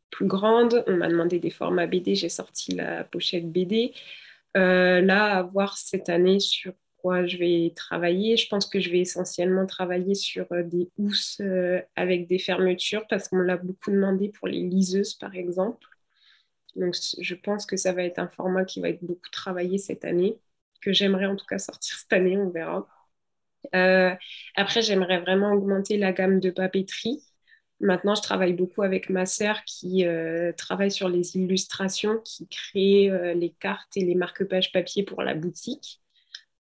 plus 0.09 0.25
grandes. 0.25 0.83
On 0.87 0.97
m'a 0.97 1.07
demandé 1.07 1.37
des 1.39 1.51
formats 1.51 1.85
BD, 1.85 2.15
j'ai 2.15 2.29
sorti 2.29 2.73
la 2.73 3.03
pochette 3.03 3.51
BD. 3.51 3.93
là, 4.55 5.37
à 5.37 5.43
voir 5.43 5.77
cette 5.77 6.09
année 6.09 6.39
sur 6.39 6.73
quoi 6.97 7.27
je 7.27 7.37
vais 7.37 7.73
travailler. 7.75 8.37
Je 8.37 8.47
pense 8.49 8.65
que 8.65 8.79
je 8.79 8.89
vais 8.89 8.99
essentiellement 9.01 9.67
travailler 9.67 10.15
sur 10.15 10.47
des 10.63 10.89
housses 10.97 11.41
avec 11.95 12.27
des 12.27 12.39
fermetures 12.39 13.05
parce 13.07 13.27
qu'on 13.27 13.37
l'a 13.37 13.57
beaucoup 13.57 13.91
demandé 13.91 14.29
pour 14.29 14.47
les 14.47 14.61
liseuses, 14.61 15.13
par 15.13 15.35
exemple. 15.35 15.87
Donc, 16.77 16.95
je 17.19 17.35
pense 17.35 17.65
que 17.65 17.75
ça 17.75 17.91
va 17.91 18.03
être 18.03 18.19
un 18.19 18.27
format 18.29 18.65
qui 18.65 18.81
va 18.81 18.89
être 18.89 19.03
beaucoup 19.03 19.29
travaillé 19.31 19.77
cette 19.77 20.05
année, 20.05 20.39
que 20.81 20.93
j'aimerais 20.93 21.25
en 21.25 21.35
tout 21.35 21.45
cas 21.45 21.59
sortir 21.59 21.95
cette 21.99 22.13
année, 22.13 22.37
on 22.37 22.49
verra. 22.49 22.87
Euh, 23.75 24.15
après, 24.55 24.81
j'aimerais 24.81 25.19
vraiment 25.19 25.53
augmenter 25.53 25.97
la 25.97 26.13
gamme 26.13 26.39
de 26.39 26.51
papeterie. 26.51 27.23
Maintenant, 27.79 28.15
je 28.15 28.21
travaille 28.21 28.53
beaucoup 28.53 28.81
avec 28.81 29.09
ma 29.09 29.25
sœur 29.25 29.63
qui 29.65 30.05
euh, 30.05 30.51
travaille 30.53 30.91
sur 30.91 31.09
les 31.09 31.35
illustrations, 31.37 32.19
qui 32.23 32.47
crée 32.47 33.09
euh, 33.11 33.33
les 33.33 33.51
cartes 33.51 33.95
et 33.97 34.05
les 34.05 34.15
marque-pages 34.15 34.71
papier 34.71 35.03
pour 35.03 35.21
la 35.21 35.35
boutique. 35.35 36.01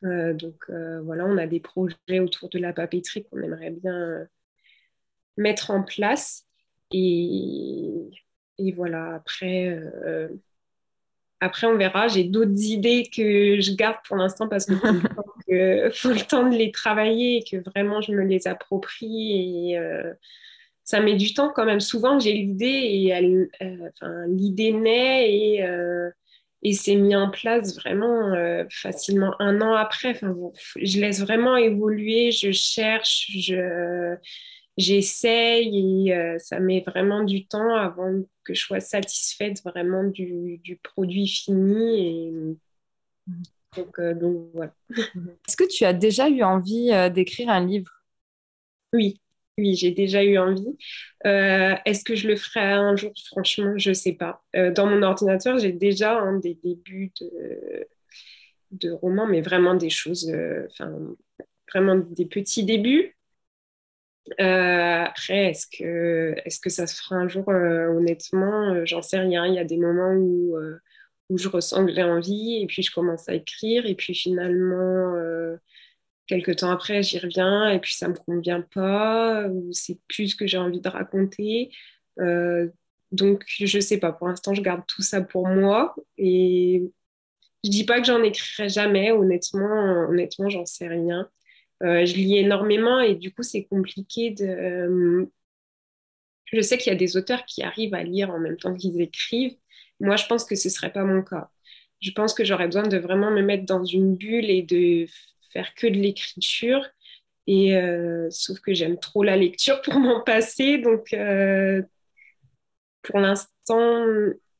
donc 0.01 0.65
voilà, 0.69 1.25
on 1.25 1.37
a 1.37 1.47
des 1.47 1.59
projets 1.61 2.19
autour 2.19 2.49
de 2.49 2.59
la 2.59 2.73
papeterie 2.73 3.25
qu'on 3.25 3.41
aimerait 3.41 3.71
bien 3.71 4.27
mettre 5.37 5.71
en 5.71 5.83
place. 5.83 6.45
Et 6.91 8.09
et 8.57 8.71
voilà, 8.71 9.15
après, 9.15 9.67
euh, 9.67 10.27
après 11.39 11.67
on 11.67 11.77
verra. 11.77 12.07
J'ai 12.07 12.23
d'autres 12.23 12.61
idées 12.61 13.09
que 13.15 13.59
je 13.59 13.75
garde 13.75 13.97
pour 14.07 14.17
l'instant 14.17 14.47
parce 14.47 14.65
que 15.47 15.89
faut, 15.93 16.11
le 16.11 16.27
temps 16.27 16.49
de 16.49 16.55
les 16.55 16.71
travailler 16.71 17.37
et 17.37 17.43
que 17.43 17.57
vraiment 17.69 18.01
je 18.01 18.11
me 18.11 18.23
les 18.23 18.47
approprie. 18.47 19.71
Et 19.71 19.77
euh, 19.77 20.13
ça 20.83 20.99
met 20.99 21.15
du 21.15 21.33
temps 21.33 21.51
quand 21.53 21.65
même. 21.65 21.79
Souvent, 21.79 22.19
j'ai 22.19 22.33
l'idée 22.33 22.65
et 22.65 23.15
euh, 23.15 24.25
l'idée 24.27 24.71
naît 24.71 25.31
et, 25.31 25.65
et 26.61 26.73
c'est 26.73 26.95
mis 26.95 27.15
en 27.15 27.29
place 27.29 27.75
vraiment 27.75 28.33
facilement 28.69 29.33
un 29.39 29.61
an 29.61 29.73
après. 29.73 30.19
Je 30.75 30.99
laisse 30.99 31.21
vraiment 31.21 31.57
évoluer, 31.57 32.31
je 32.31 32.51
cherche, 32.51 33.31
je 33.35 34.15
j'essaye 34.77 36.07
et 36.07 36.15
euh, 36.15 36.37
ça 36.39 36.59
met 36.59 36.83
vraiment 36.85 37.23
du 37.23 37.45
temps 37.45 37.75
avant 37.75 38.11
que 38.43 38.53
je 38.53 38.61
sois 38.61 38.79
satisfaite 38.79 39.61
vraiment 39.63 40.03
du, 40.03 40.59
du 40.63 40.77
produit 40.77 41.27
fini. 41.27 42.07
Et... 42.07 42.33
Donc, 43.77 43.99
euh, 43.99 44.13
donc 44.13 44.49
voilà. 44.53 44.73
Est-ce 45.47 45.57
que 45.57 45.67
tu 45.67 45.85
as 45.85 45.93
déjà 45.93 46.29
eu 46.29 46.43
envie 46.43 46.91
euh, 46.91 47.09
d'écrire 47.09 47.49
un 47.49 47.65
livre? 47.65 47.91
Oui, 48.93 49.19
oui, 49.57 49.75
j'ai 49.75 49.91
déjà 49.91 50.23
eu 50.23 50.37
envie. 50.37 50.77
Est-ce 51.23 52.03
que 52.03 52.15
je 52.15 52.27
le 52.27 52.35
ferai 52.35 52.61
un 52.61 52.95
jour? 52.95 53.11
Franchement, 53.27 53.73
je 53.77 53.89
ne 53.89 53.93
sais 53.93 54.13
pas. 54.13 54.43
dans 54.53 54.87
mon 54.87 55.01
ordinateur, 55.01 55.57
j'ai 55.57 55.71
déjà 55.71 56.21
des 56.41 56.55
débuts 56.63 57.11
de, 57.19 57.87
de 58.71 58.91
romans, 58.91 59.25
mais 59.25 59.41
vraiment 59.41 59.73
des 59.73 59.89
choses, 59.89 60.31
enfin, 60.69 60.91
vraiment 61.71 61.95
des 61.95 62.25
petits 62.25 62.63
débuts. 62.63 63.15
Euh, 64.39 65.03
après, 65.03 65.49
est-ce 65.49 65.67
que, 65.67 66.69
ça 66.69 66.87
se 66.87 67.01
fera 67.01 67.15
un 67.17 67.27
jour 67.27 67.49
euh, 67.49 67.87
Honnêtement, 67.89 68.73
euh, 68.73 68.85
j'en 68.85 69.01
sais 69.01 69.19
rien. 69.19 69.45
Il 69.45 69.53
y 69.53 69.59
a 69.59 69.65
des 69.65 69.77
moments 69.77 70.13
où, 70.13 70.55
je 71.35 71.49
ressens 71.49 71.85
que 71.85 71.93
j'ai 71.93 72.03
envie 72.03 72.61
et 72.61 72.67
puis 72.67 72.83
je 72.83 72.93
commence 72.93 73.27
à 73.27 73.33
écrire 73.33 73.85
et 73.87 73.95
puis 73.95 74.13
finalement, 74.13 75.15
quelques 76.27 76.57
temps 76.57 76.69
après, 76.69 77.01
j'y 77.01 77.17
reviens 77.17 77.69
et 77.69 77.79
puis 77.79 77.93
ça 77.95 78.07
me 78.07 78.13
convient 78.13 78.61
pas 78.61 79.47
ou 79.47 79.71
c'est 79.71 79.99
plus 80.07 80.29
ce 80.29 80.35
que 80.35 80.45
j'ai 80.45 80.57
envie 80.57 80.81
de 80.81 80.89
raconter. 80.89 81.71
donc, 83.11 83.43
je 83.47 83.79
sais 83.79 83.97
pas. 83.97 84.11
Pour 84.11 84.27
l'instant, 84.27 84.53
je 84.53 84.61
garde 84.61 84.83
tout 84.87 85.01
ça 85.01 85.21
pour 85.21 85.47
moi 85.47 85.95
et 86.17 86.83
je 87.63 87.69
dis 87.69 87.85
pas 87.85 87.99
que 87.99 88.05
j'en 88.05 88.21
écrirai 88.21 88.69
jamais. 88.69 89.11
Honnêtement, 89.11 90.07
honnêtement, 90.09 90.49
j'en 90.49 90.65
sais 90.65 90.87
rien. 90.87 91.27
Euh, 91.83 92.05
je 92.05 92.15
lis 92.15 92.37
énormément 92.37 92.99
et 93.01 93.15
du 93.15 93.33
coup, 93.33 93.43
c'est 93.43 93.65
compliqué 93.65 94.31
de. 94.31 94.45
Euh, 94.45 95.25
je 96.45 96.61
sais 96.61 96.77
qu'il 96.77 96.91
y 96.91 96.95
a 96.95 96.97
des 96.97 97.17
auteurs 97.17 97.45
qui 97.45 97.63
arrivent 97.63 97.95
à 97.95 98.03
lire 98.03 98.29
en 98.29 98.39
même 98.39 98.57
temps 98.57 98.75
qu'ils 98.75 99.01
écrivent. 99.01 99.57
Moi, 99.99 100.15
je 100.15 100.25
pense 100.27 100.45
que 100.45 100.55
ce 100.55 100.67
ne 100.67 100.71
serait 100.73 100.93
pas 100.93 101.03
mon 101.03 101.23
cas. 101.23 101.49
Je 102.01 102.11
pense 102.11 102.33
que 102.33 102.45
j'aurais 102.45 102.67
besoin 102.67 102.83
de 102.83 102.97
vraiment 102.97 103.31
me 103.31 103.41
mettre 103.41 103.65
dans 103.65 103.83
une 103.83 104.15
bulle 104.15 104.49
et 104.49 104.61
de 104.61 105.07
faire 105.51 105.73
que 105.75 105.87
de 105.87 105.95
l'écriture. 105.95 106.85
Et 107.47 107.75
euh, 107.75 108.27
sauf 108.29 108.59
que 108.59 108.73
j'aime 108.73 108.99
trop 108.99 109.23
la 109.23 109.35
lecture 109.35 109.81
pour 109.81 109.99
m'en 109.99 110.21
passer. 110.21 110.77
Donc, 110.77 111.15
pour 113.01 113.19
l'instant, 113.19 114.05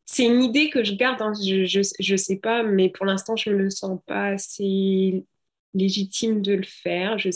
c'est 0.06 0.26
une 0.26 0.44
idée 0.44 0.70
que 0.70 0.84
je 0.84 0.94
garde. 0.94 1.22
Hein. 1.22 1.34
Je 1.42 2.12
ne 2.12 2.18
sais 2.18 2.38
pas, 2.38 2.64
mais 2.64 2.90
pour 2.90 3.06
l'instant, 3.06 3.36
je 3.36 3.50
ne 3.50 3.56
me 3.56 3.70
sens 3.70 4.00
pas 4.08 4.28
assez 4.28 5.26
légitime 5.74 6.42
de 6.42 6.54
le 6.54 6.64
faire. 6.64 7.18
Je, 7.18 7.30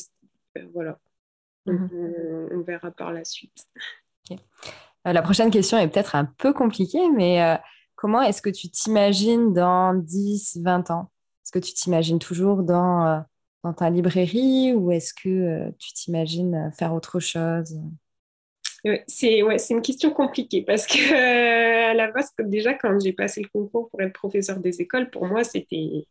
euh, 0.58 0.62
voilà. 0.73 1.00
Mhm. 1.65 1.89
on, 2.52 2.62
verra 2.62 2.91
par 2.91 3.12
la 3.12 3.26
suite. 3.26 3.67
Euh, 4.32 4.36
la 5.04 5.21
prochaine 5.21 5.52
question 5.52 5.78
est 5.78 5.89
peut-être 5.89 6.15
un 6.15 6.23
peu 6.23 6.54
compliquée, 6.54 7.10
mais 7.13 7.43
euh, 7.43 7.56
comment 7.95 8.21
est-ce 8.21 8.41
que 8.41 8.50
tu 8.50 8.69
t'imagines 8.69 9.54
dans 9.54 9.93
10, 9.93 10.60
20 10.63 10.91
ans? 10.91 11.12
Est-ce 11.43 11.52
que 11.52 11.60
tu 11.60 11.73
t'imagines 11.73 12.19
toujours 12.19 12.63
dans, 12.63 13.23
dans 13.63 13.73
ta 13.73 13.89
librairie 13.89 14.73
ou 14.73 14.91
est-ce 14.91 15.13
que 15.13 15.69
tu 15.78 15.93
t'imagines 15.93 16.71
faire 16.78 16.93
autre 16.93 17.19
chose? 17.19 17.78
C'est 19.08 19.43
ouais, 19.43 19.58
une 19.69 19.82
question 19.82 20.12
compliquée 20.12 20.62
parce 20.62 20.88
que 20.88 21.89
à 21.89 21.93
la 21.93 22.12
base, 22.12 22.32
déjà, 22.39 22.73
quand 22.73 22.97
j'ai 23.00 23.13
passé 23.13 23.41
le 23.41 23.50
concours 23.50 23.89
pour 23.89 24.02
être 24.02 24.13
professeur 24.13 24.60
des 24.60 24.82
écoles, 24.82 25.10
pour 25.10 25.26
moi, 25.26 25.43
c'était 25.43 26.06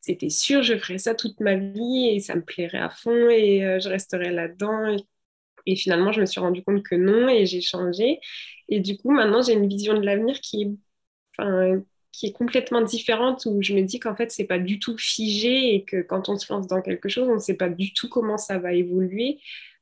c'était 0.00 0.30
sûr, 0.30 0.62
je 0.62 0.78
ferais 0.78 0.98
ça 0.98 1.14
toute 1.14 1.40
ma 1.40 1.56
vie 1.56 2.08
et 2.08 2.20
ça 2.20 2.34
me 2.36 2.42
plairait 2.42 2.78
à 2.78 2.90
fond 2.90 3.30
et 3.30 3.64
euh, 3.64 3.80
je 3.80 3.88
resterais 3.88 4.30
là-dedans. 4.30 4.96
Et, 5.66 5.76
finalement, 5.76 6.12
je 6.12 6.20
me 6.20 6.26
suis 6.26 6.40
rendu 6.40 6.62
compte 6.62 6.82
que 6.82 6.94
non 6.94 7.28
et 7.28 7.44
j'ai 7.46 7.60
changé. 7.60 8.20
Et 8.68 8.80
du 8.80 8.96
coup, 8.96 9.10
maintenant, 9.10 9.42
j'ai 9.42 9.52
une 9.52 9.68
vision 9.68 9.94
de 9.94 10.04
l'avenir 10.04 10.40
qui 10.40 10.62
est, 10.62 10.70
enfin, 11.36 11.82
qui 12.12 12.26
est 12.26 12.32
complètement 12.32 12.80
différente 12.82 13.46
où 13.46 13.62
je 13.62 13.74
me 13.74 13.82
dis 13.82 14.00
qu'en 14.00 14.16
fait, 14.16 14.30
c'est 14.32 14.46
pas 14.46 14.58
du 14.58 14.78
tout 14.78 14.96
figé 14.96 15.74
et 15.74 15.84
que 15.84 16.02
quand 16.02 16.28
on 16.28 16.36
se 16.36 16.50
lance 16.52 16.66
dans 16.68 16.80
quelque 16.82 17.08
chose, 17.08 17.28
on 17.28 17.34
ne 17.34 17.40
sait 17.40 17.56
pas 17.56 17.68
du 17.68 17.92
tout 17.92 18.08
comment 18.08 18.38
ça 18.38 18.58
va 18.58 18.72
évoluer. 18.72 19.38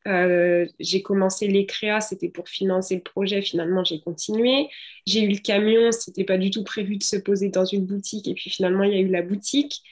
Euh, 0.06 0.66
j'ai 0.78 1.02
commencé 1.02 1.48
les 1.48 1.66
créas, 1.66 2.00
c'était 2.00 2.28
pour 2.28 2.48
financer 2.48 2.94
le 2.96 3.02
projet. 3.02 3.42
Finalement, 3.42 3.84
j'ai 3.84 4.00
continué. 4.00 4.68
J'ai 5.06 5.22
eu 5.22 5.28
le 5.28 5.38
camion, 5.38 5.90
c'était 5.92 6.24
pas 6.24 6.38
du 6.38 6.50
tout 6.50 6.64
prévu 6.64 6.96
de 6.96 7.02
se 7.02 7.16
poser 7.16 7.48
dans 7.48 7.64
une 7.64 7.86
boutique. 7.86 8.28
Et 8.28 8.34
puis 8.34 8.50
finalement, 8.50 8.84
il 8.84 8.92
y 8.92 8.96
a 8.96 9.00
eu 9.00 9.08
la 9.08 9.22
boutique. 9.22 9.82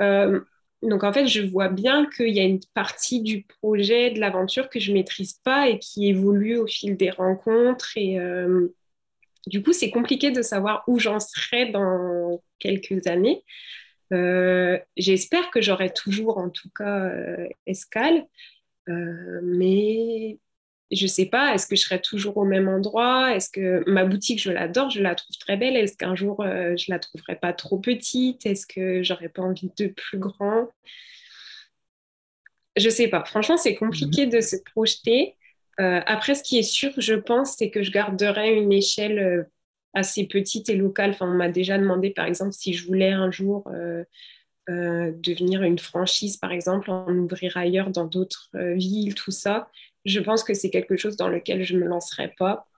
Euh, 0.00 0.40
donc 0.82 1.04
en 1.04 1.12
fait, 1.12 1.26
je 1.26 1.42
vois 1.42 1.68
bien 1.68 2.06
qu'il 2.06 2.34
y 2.34 2.40
a 2.40 2.44
une 2.44 2.60
partie 2.74 3.22
du 3.22 3.44
projet, 3.44 4.10
de 4.10 4.20
l'aventure 4.20 4.68
que 4.68 4.80
je 4.80 4.92
maîtrise 4.92 5.34
pas 5.44 5.68
et 5.68 5.78
qui 5.78 6.08
évolue 6.08 6.58
au 6.58 6.66
fil 6.66 6.96
des 6.96 7.10
rencontres. 7.10 7.92
Et 7.96 8.20
euh, 8.20 8.74
du 9.46 9.62
coup, 9.62 9.72
c'est 9.72 9.90
compliqué 9.90 10.30
de 10.30 10.42
savoir 10.42 10.84
où 10.86 10.98
j'en 10.98 11.20
serai 11.20 11.66
dans 11.66 12.42
quelques 12.58 13.06
années. 13.06 13.44
Euh, 14.12 14.78
j'espère 14.96 15.50
que 15.50 15.60
j'aurai 15.60 15.92
toujours, 15.92 16.38
en 16.38 16.50
tout 16.50 16.70
cas, 16.70 17.10
escale. 17.66 18.26
mais 18.86 20.38
je 20.92 21.06
sais 21.06 21.26
pas, 21.26 21.54
est-ce 21.54 21.66
que 21.66 21.74
je 21.74 21.82
serai 21.82 22.00
toujours 22.00 22.36
au 22.36 22.44
même 22.44 22.68
endroit? 22.68 23.34
Est-ce 23.34 23.50
que 23.50 23.82
ma 23.90 24.04
boutique, 24.04 24.40
je 24.40 24.52
l'adore, 24.52 24.90
je 24.90 25.02
la 25.02 25.14
trouve 25.14 25.36
très 25.38 25.56
belle. 25.56 25.76
Est-ce 25.76 25.96
qu'un 25.96 26.14
jour, 26.14 26.42
euh, 26.42 26.76
je 26.76 26.92
la 26.92 26.98
trouverai 26.98 27.36
pas 27.36 27.52
trop 27.52 27.78
petite? 27.78 28.46
Est-ce 28.46 28.66
que 28.66 29.02
j'aurais 29.02 29.28
pas 29.28 29.42
envie 29.42 29.70
de 29.76 29.88
plus 29.88 30.18
grand? 30.18 30.68
Je 32.76 32.88
sais 32.88 33.08
pas. 33.08 33.24
Franchement, 33.24 33.56
c'est 33.56 33.74
compliqué 33.74 34.26
de 34.26 34.40
se 34.40 34.56
projeter. 34.74 35.34
Euh, 35.80 36.00
après, 36.06 36.34
ce 36.34 36.42
qui 36.42 36.58
est 36.58 36.62
sûr, 36.62 36.92
je 36.98 37.14
pense, 37.14 37.56
c'est 37.56 37.70
que 37.70 37.82
je 37.82 37.90
garderai 37.90 38.54
une 38.54 38.72
échelle 38.72 39.18
euh, 39.18 39.42
assez 39.92 40.24
petite 40.26 40.68
et 40.68 40.76
locale. 40.76 41.10
Enfin, 41.10 41.26
on 41.26 41.36
m'a 41.36 41.48
déjà 41.48 41.78
demandé, 41.78 42.10
par 42.10 42.26
exemple, 42.26 42.52
si 42.52 42.74
je 42.74 42.86
voulais 42.86 43.12
un 43.12 43.30
jour 43.30 43.68
devenir 44.68 45.62
une 45.62 45.78
franchise, 45.78 46.38
par 46.38 46.50
exemple, 46.50 46.90
en 46.90 47.08
ouvrir 47.16 47.56
ailleurs 47.56 47.90
dans 47.90 48.04
d'autres 48.04 48.50
villes, 48.52 49.14
tout 49.14 49.30
ça, 49.30 49.70
je 50.06 50.20
pense 50.20 50.44
que 50.44 50.54
c'est 50.54 50.70
quelque 50.70 50.96
chose 50.96 51.16
dans 51.16 51.28
lequel 51.28 51.64
je 51.64 51.76
ne 51.76 51.82
me 51.82 51.86
lancerai 51.88 52.34
pas. 52.38 52.68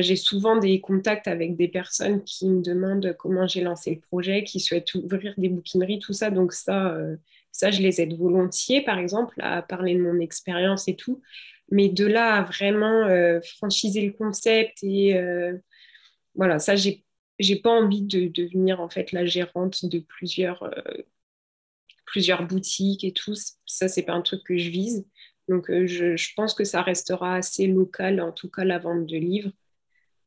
j'ai 0.00 0.16
souvent 0.16 0.56
des 0.58 0.80
contacts 0.80 1.28
avec 1.28 1.56
des 1.56 1.68
personnes 1.68 2.24
qui 2.24 2.48
me 2.48 2.62
demandent 2.62 3.14
comment 3.18 3.46
j'ai 3.46 3.62
lancé 3.62 3.94
le 3.94 4.00
projet, 4.00 4.44
qui 4.44 4.60
souhaitent 4.60 4.94
ouvrir 4.94 5.34
des 5.38 5.48
bouquineries, 5.50 5.98
tout 6.00 6.14
ça. 6.14 6.30
Donc 6.30 6.52
ça, 6.54 6.96
ça, 7.54 7.70
je 7.70 7.80
les 7.82 8.00
aide 8.00 8.14
volontiers, 8.18 8.82
par 8.82 8.98
exemple, 8.98 9.36
à 9.40 9.62
parler 9.62 9.94
de 9.94 10.02
mon 10.02 10.18
expérience 10.20 10.88
et 10.88 10.96
tout. 10.96 11.22
Mais 11.70 11.88
de 11.88 12.04
là 12.06 12.34
à 12.34 12.42
vraiment 12.42 13.06
euh, 13.06 13.40
franchiser 13.42 14.04
le 14.06 14.12
concept 14.12 14.82
et 14.82 15.16
euh, 15.16 15.56
voilà, 16.34 16.58
ça, 16.58 16.76
j'ai 16.76 17.04
j'ai 17.40 17.56
pas 17.56 17.70
envie 17.70 18.02
de 18.02 18.28
devenir 18.28 18.80
en 18.80 18.88
fait 18.88 19.12
la 19.12 19.26
gérante 19.26 19.86
de 19.86 19.98
plusieurs, 20.00 20.62
euh, 20.64 21.02
plusieurs 22.06 22.46
boutiques 22.46 23.04
et 23.04 23.12
tout. 23.12 23.34
Ça, 23.66 23.88
c'est 23.88 24.02
pas 24.02 24.12
un 24.14 24.22
truc 24.22 24.42
que 24.44 24.56
je 24.58 24.70
vise. 24.70 25.06
Donc, 25.48 25.66
je, 25.68 26.16
je, 26.16 26.34
pense 26.34 26.54
que 26.54 26.64
ça 26.64 26.82
restera 26.82 27.36
assez 27.36 27.66
local, 27.66 28.20
en 28.20 28.32
tout 28.32 28.50
cas 28.50 28.64
la 28.64 28.78
vente 28.78 29.06
de 29.06 29.16
livres. 29.16 29.50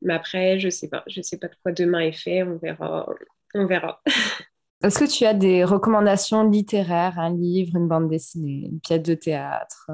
Mais 0.01 0.13
après, 0.13 0.59
je 0.59 0.69
sais 0.69 0.89
pas, 0.89 1.03
je 1.07 1.21
sais 1.21 1.37
pas 1.39 1.47
de 1.47 1.55
quoi 1.63 1.71
demain 1.71 2.01
est 2.01 2.11
fait. 2.11 2.43
On 2.43 2.57
verra, 2.57 3.09
on 3.55 3.65
verra. 3.65 4.01
Est-ce 4.83 4.99
que 4.99 5.11
tu 5.11 5.25
as 5.25 5.33
des 5.33 5.63
recommandations 5.63 6.47
littéraires, 6.47 7.17
un 7.17 7.35
livre, 7.35 7.75
une 7.75 7.87
bande 7.87 8.09
dessinée, 8.09 8.67
une 8.71 8.79
pièce 8.79 9.01
de 9.01 9.15
théâtre 9.15 9.89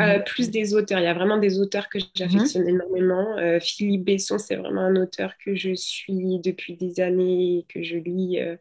euh, 0.00 0.20
plus 0.20 0.50
des 0.50 0.74
auteurs. 0.74 1.00
Il 1.00 1.04
y 1.04 1.08
a 1.08 1.14
vraiment 1.14 1.38
des 1.38 1.58
auteurs 1.58 1.88
que 1.88 1.98
j'affectionne 2.14 2.62
mhm. 2.62 2.68
énormément. 2.68 3.36
Euh, 3.38 3.58
Philippe 3.58 4.04
Besson, 4.04 4.38
c'est 4.38 4.54
vraiment 4.54 4.82
un 4.82 4.94
auteur 4.94 5.32
que 5.44 5.56
je 5.56 5.74
suis 5.74 6.38
depuis 6.38 6.76
des 6.76 7.00
années 7.00 7.58
et 7.58 7.66
que 7.68 7.82
je 7.82 7.96
lis 7.96 8.38
euh, 8.38 8.56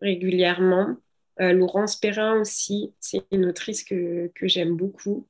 régulièrement. 0.00 0.96
Laurence 1.38 1.96
Perrin 1.96 2.40
aussi, 2.40 2.92
c'est 3.00 3.22
une 3.32 3.46
autrice 3.46 3.84
que, 3.84 4.30
que 4.34 4.48
j'aime 4.48 4.76
beaucoup. 4.76 5.26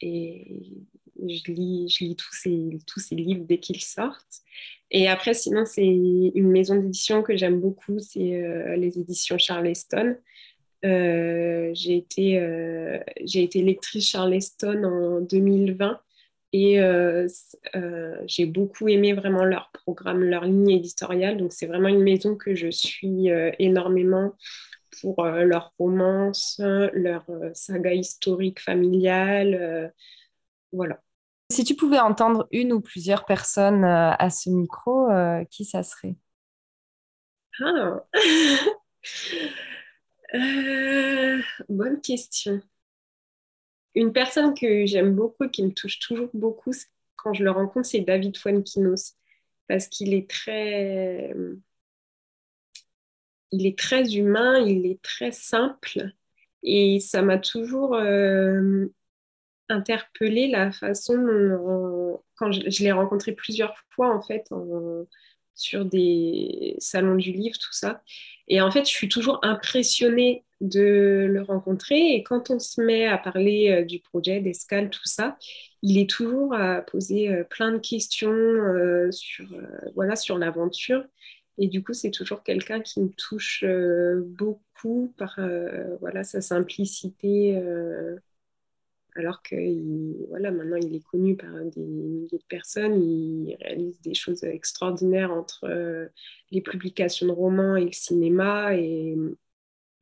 Et 0.00 0.86
je 1.18 1.52
lis, 1.52 1.88
je 1.88 2.04
lis 2.04 2.16
tous, 2.16 2.32
ces, 2.32 2.78
tous 2.86 3.00
ces 3.00 3.14
livres 3.14 3.44
dès 3.44 3.58
qu'ils 3.58 3.82
sortent. 3.82 4.42
Et 4.90 5.08
après, 5.08 5.34
sinon, 5.34 5.64
c'est 5.66 5.86
une 5.86 6.50
maison 6.50 6.76
d'édition 6.76 7.22
que 7.22 7.36
j'aime 7.36 7.60
beaucoup, 7.60 7.98
c'est 7.98 8.76
les 8.76 8.98
éditions 8.98 9.38
Charleston. 9.38 10.16
Euh, 10.84 11.70
j'ai 11.72 11.96
été, 11.96 12.38
euh, 12.38 12.98
été 13.16 13.62
lectrice 13.62 14.10
Charleston 14.10 14.84
en 14.84 15.20
2020 15.20 15.98
et 16.52 16.78
euh, 16.80 17.26
j'ai 18.26 18.44
beaucoup 18.46 18.88
aimé 18.88 19.14
vraiment 19.14 19.44
leur 19.44 19.70
programme, 19.72 20.22
leur 20.22 20.44
ligne 20.44 20.70
éditoriale. 20.70 21.38
Donc 21.38 21.52
c'est 21.52 21.66
vraiment 21.66 21.88
une 21.88 22.02
maison 22.02 22.36
que 22.36 22.54
je 22.54 22.70
suis 22.70 23.28
énormément 23.58 24.34
pour 25.00 25.24
leur 25.24 25.72
romance, 25.78 26.60
leur 26.92 27.24
saga 27.54 27.92
historique 27.92 28.60
familiale. 28.60 29.92
voilà. 30.72 31.00
Si 31.50 31.64
tu 31.64 31.76
pouvais 31.76 32.00
entendre 32.00 32.48
une 32.52 32.72
ou 32.72 32.80
plusieurs 32.80 33.24
personnes 33.26 33.84
à 33.84 34.30
ce 34.30 34.50
micro, 34.50 35.08
qui 35.50 35.64
ça 35.64 35.82
serait? 35.82 36.16
Ah. 37.60 38.04
Euh, 40.34 41.40
bonne 41.68 42.00
question. 42.00 42.60
Une 43.94 44.12
personne 44.12 44.54
que 44.54 44.86
j'aime 44.86 45.14
beaucoup 45.14 45.44
et 45.44 45.50
qui 45.50 45.62
me 45.62 45.72
touche 45.72 46.00
toujours 46.00 46.28
beaucoup 46.34 46.72
quand 47.16 47.32
je 47.32 47.44
le 47.44 47.50
rencontre, 47.50 47.86
c'est 47.86 48.00
David 48.00 48.36
Fuenquinos. 48.36 49.14
Parce 49.68 49.86
qu'il 49.88 50.12
est 50.12 50.28
très. 50.28 51.34
Il 53.54 53.66
est 53.66 53.78
très 53.78 54.14
humain, 54.14 54.58
il 54.58 54.86
est 54.86 55.00
très 55.02 55.32
simple. 55.32 56.12
Et 56.62 56.98
ça 57.00 57.22
m'a 57.22 57.38
toujours 57.38 57.94
euh, 57.94 58.86
interpellée 59.68 60.48
la 60.48 60.72
façon 60.72 61.16
quand 62.36 62.52
je, 62.52 62.82
l'ai 62.82 62.92
rencontré 62.92 63.32
plusieurs 63.32 63.74
fois 63.94 64.14
en 64.14 64.22
fait 64.22 64.48
sur 65.54 65.84
des 65.84 66.76
salons 66.78 67.16
du 67.16 67.32
livre, 67.32 67.56
tout 67.58 67.72
ça. 67.72 68.02
Et 68.48 68.60
en 68.60 68.70
fait, 68.70 68.84
je 68.84 68.90
suis 68.90 69.08
toujours 69.08 69.38
impressionnée 69.42 70.44
de 70.60 71.26
le 71.30 71.42
rencontrer. 71.42 72.14
Et 72.14 72.22
quand 72.22 72.50
on 72.50 72.58
se 72.58 72.80
met 72.80 73.06
à 73.06 73.18
parler 73.18 73.70
euh, 73.70 73.84
du 73.84 74.00
projet, 74.00 74.40
d'escale, 74.40 74.90
tout 74.90 75.06
ça, 75.06 75.36
il 75.82 75.98
est 75.98 76.08
toujours 76.08 76.54
à 76.54 76.82
poser 76.82 77.28
euh, 77.28 77.44
plein 77.44 77.72
de 77.72 77.78
questions 77.78 78.30
euh, 78.30 79.10
sur 79.12 79.46
voilà 79.94 80.16
sur 80.16 80.38
l'aventure. 80.38 81.04
Et 81.58 81.68
du 81.68 81.82
coup, 81.84 81.92
c'est 81.92 82.10
toujours 82.10 82.42
quelqu'un 82.42 82.80
qui 82.80 83.00
me 83.00 83.08
touche 83.10 83.64
beaucoup 84.36 85.14
par 85.16 85.38
voilà 86.00 86.24
sa 86.24 86.40
simplicité 86.40 87.60
alors 89.16 89.42
que 89.42 89.54
voilà, 90.28 90.50
maintenant 90.50 90.76
il 90.76 90.94
est 90.94 91.04
connu 91.04 91.36
par 91.36 91.50
des 91.66 91.80
milliers 91.80 92.38
de 92.38 92.44
personnes, 92.48 93.00
il 93.00 93.56
réalise 93.60 94.00
des 94.00 94.14
choses 94.14 94.42
extraordinaires 94.44 95.32
entre 95.32 95.64
euh, 95.64 96.08
les 96.50 96.60
publications 96.60 97.26
de 97.26 97.32
romans 97.32 97.76
et 97.76 97.84
le 97.84 97.92
cinéma. 97.92 98.76
Et 98.76 99.16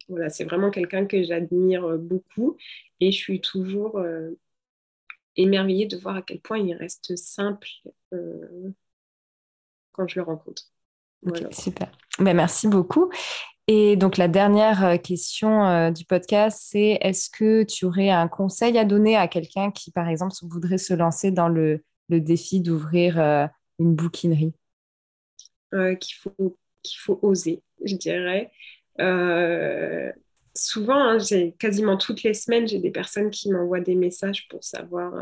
voilà, 0.08 0.30
c'est 0.30 0.44
vraiment 0.44 0.70
quelqu'un 0.70 1.06
que 1.06 1.22
j'admire 1.22 1.98
beaucoup 1.98 2.56
et 3.00 3.12
je 3.12 3.16
suis 3.16 3.40
toujours 3.40 3.98
euh, 3.98 4.30
émerveillée 5.36 5.86
de 5.86 5.96
voir 5.96 6.16
à 6.16 6.22
quel 6.22 6.40
point 6.40 6.58
il 6.58 6.74
reste 6.74 7.16
simple 7.16 7.68
euh, 8.14 8.72
quand 9.92 10.08
je 10.08 10.16
le 10.20 10.24
rencontre. 10.24 10.71
Super. 11.50 11.90
Ben, 12.18 12.34
merci 12.34 12.68
beaucoup. 12.68 13.10
Et 13.68 13.96
donc 13.96 14.16
la 14.16 14.28
dernière 14.28 14.84
euh, 14.84 14.96
question 14.96 15.64
euh, 15.64 15.90
du 15.90 16.04
podcast, 16.04 16.60
c'est 16.62 16.98
est-ce 17.00 17.30
que 17.30 17.62
tu 17.62 17.84
aurais 17.84 18.10
un 18.10 18.26
conseil 18.28 18.76
à 18.76 18.84
donner 18.84 19.16
à 19.16 19.28
quelqu'un 19.28 19.70
qui, 19.70 19.92
par 19.92 20.08
exemple, 20.08 20.34
voudrait 20.42 20.78
se 20.78 20.94
lancer 20.94 21.30
dans 21.30 21.48
le, 21.48 21.82
défi 22.10 22.60
d'ouvrir 22.60 23.18
euh, 23.18 23.46
une 23.78 23.94
bouquinerie? 23.94 24.52
Qu'il 25.72 26.16
faut, 26.20 26.58
qu'il 26.82 26.98
faut 26.98 27.18
oser, 27.22 27.62
je 27.82 27.96
dirais. 27.96 28.50
souvent, 30.54 30.98
hein, 30.98 31.18
j'ai, 31.18 31.52
quasiment 31.52 31.96
toutes 31.96 32.22
les 32.24 32.34
semaines, 32.34 32.68
j'ai 32.68 32.78
des 32.78 32.90
personnes 32.90 33.30
qui 33.30 33.50
m'envoient 33.50 33.80
des 33.80 33.94
messages 33.94 34.46
pour 34.48 34.62
savoir 34.62 35.14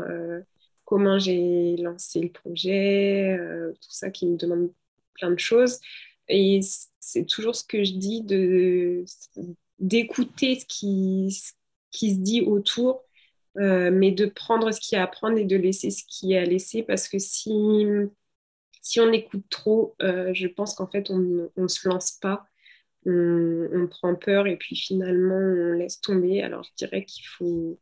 comment 0.83 1.17
j'ai 1.17 1.77
lancé 1.77 2.19
le 2.19 2.29
projet, 2.29 3.39
tout 3.75 3.91
ça, 3.91 4.09
qui 4.09 4.27
me 4.27 4.35
demandent 4.35 4.71
plein 5.15 5.31
de 5.31 5.39
choses. 5.39 5.79
Et 6.27 6.61
c'est 6.99 7.25
toujours 7.25 7.55
ce 7.55 7.63
que 7.63 7.83
je 7.83 7.93
dis, 7.93 8.21
de, 8.23 9.03
d'écouter 9.79 10.59
ce 10.59 10.65
qui, 10.65 11.35
qui 11.91 12.15
se 12.15 12.19
dit 12.19 12.41
autour, 12.41 13.03
euh, 13.57 13.91
mais 13.91 14.11
de 14.11 14.25
prendre 14.25 14.71
ce 14.71 14.79
qu'il 14.79 14.97
y 14.97 14.99
a 14.99 15.03
à 15.03 15.07
prendre 15.07 15.37
et 15.37 15.45
de 15.45 15.57
laisser 15.57 15.91
ce 15.91 16.03
qu'il 16.07 16.29
y 16.29 16.37
a 16.37 16.41
à 16.41 16.45
laisser, 16.45 16.83
parce 16.83 17.07
que 17.09 17.19
si, 17.19 17.85
si 18.81 18.99
on 18.99 19.11
écoute 19.11 19.45
trop, 19.49 19.95
euh, 20.01 20.33
je 20.33 20.47
pense 20.47 20.75
qu'en 20.75 20.87
fait, 20.87 21.09
on 21.09 21.49
ne 21.55 21.67
se 21.67 21.87
lance 21.87 22.13
pas, 22.13 22.45
on, 23.05 23.69
on, 23.73 23.87
prend 23.87 24.15
peur 24.15 24.47
et 24.47 24.57
puis 24.57 24.75
finalement, 24.75 25.35
on 25.35 25.73
laisse 25.73 26.01
tomber. 26.01 26.41
Alors, 26.41 26.63
je 26.63 26.71
dirais 26.77 27.05
qu'il 27.05 27.25
faut, 27.25 27.79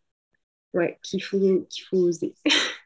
ouais, 0.73 0.99
qu'il 1.03 1.23
faut, 1.23 1.39
qu'il 1.69 1.83
faut 1.85 1.97
oser. 1.97 2.35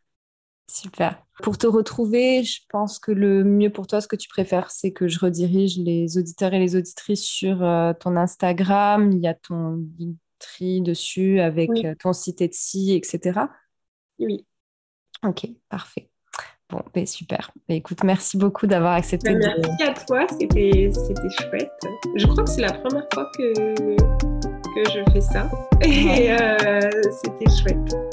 Super. 0.84 1.24
Pour 1.41 1.58
te 1.58 1.65
retrouver, 1.65 2.43
je 2.43 2.60
pense 2.69 3.00
que 3.00 3.12
le 3.12 3.43
mieux 3.43 3.72
pour 3.72 3.88
toi, 3.88 4.02
ce 4.02 4.08
que 4.08 4.17
tu 4.17 4.28
préfères, 4.28 4.69
c'est 4.69 4.91
que 4.91 5.08
je 5.08 5.17
redirige 5.17 5.78
les 5.78 6.17
auditeurs 6.17 6.54
et 6.54 6.60
les 6.60 6.76
auditrices 6.76 7.24
sur 7.24 7.63
euh, 7.63 7.93
ton 7.93 8.17
Instagram. 8.17 9.12
Il 9.12 9.19
y 9.19 9.28
a 9.28 9.34
ton 9.34 9.84
tri 10.39 10.82
dessus 10.82 11.39
avec 11.39 11.69
euh, 11.69 11.96
ton 12.00 12.12
site 12.12 12.41
Etsy, 12.41 12.93
etc. 12.93 13.39
Oui. 14.19 14.46
Ok, 15.26 15.48
parfait. 15.69 16.10
Bon, 16.69 16.82
ben 16.93 17.06
super. 17.06 17.52
Ben 17.69 17.76
écoute, 17.76 18.04
merci 18.04 18.38
beaucoup 18.38 18.67
d'avoir 18.67 18.93
accepté. 18.93 19.34
Ben, 19.34 19.56
merci 19.58 19.84
à 19.84 19.93
toi, 19.93 20.28
c'était 20.28 20.91
chouette. 21.39 21.72
Je 22.15 22.28
crois 22.28 22.43
que 22.43 22.50
c'est 22.50 22.62
la 22.62 22.74
première 22.74 23.08
fois 23.13 23.32
que, 23.38 23.54
que 23.96 24.89
je 24.89 25.12
fais 25.13 25.22
ça. 25.22 25.50
Et 25.82 26.32
euh, 26.32 26.89
c'était 27.12 27.50
chouette. 27.50 28.12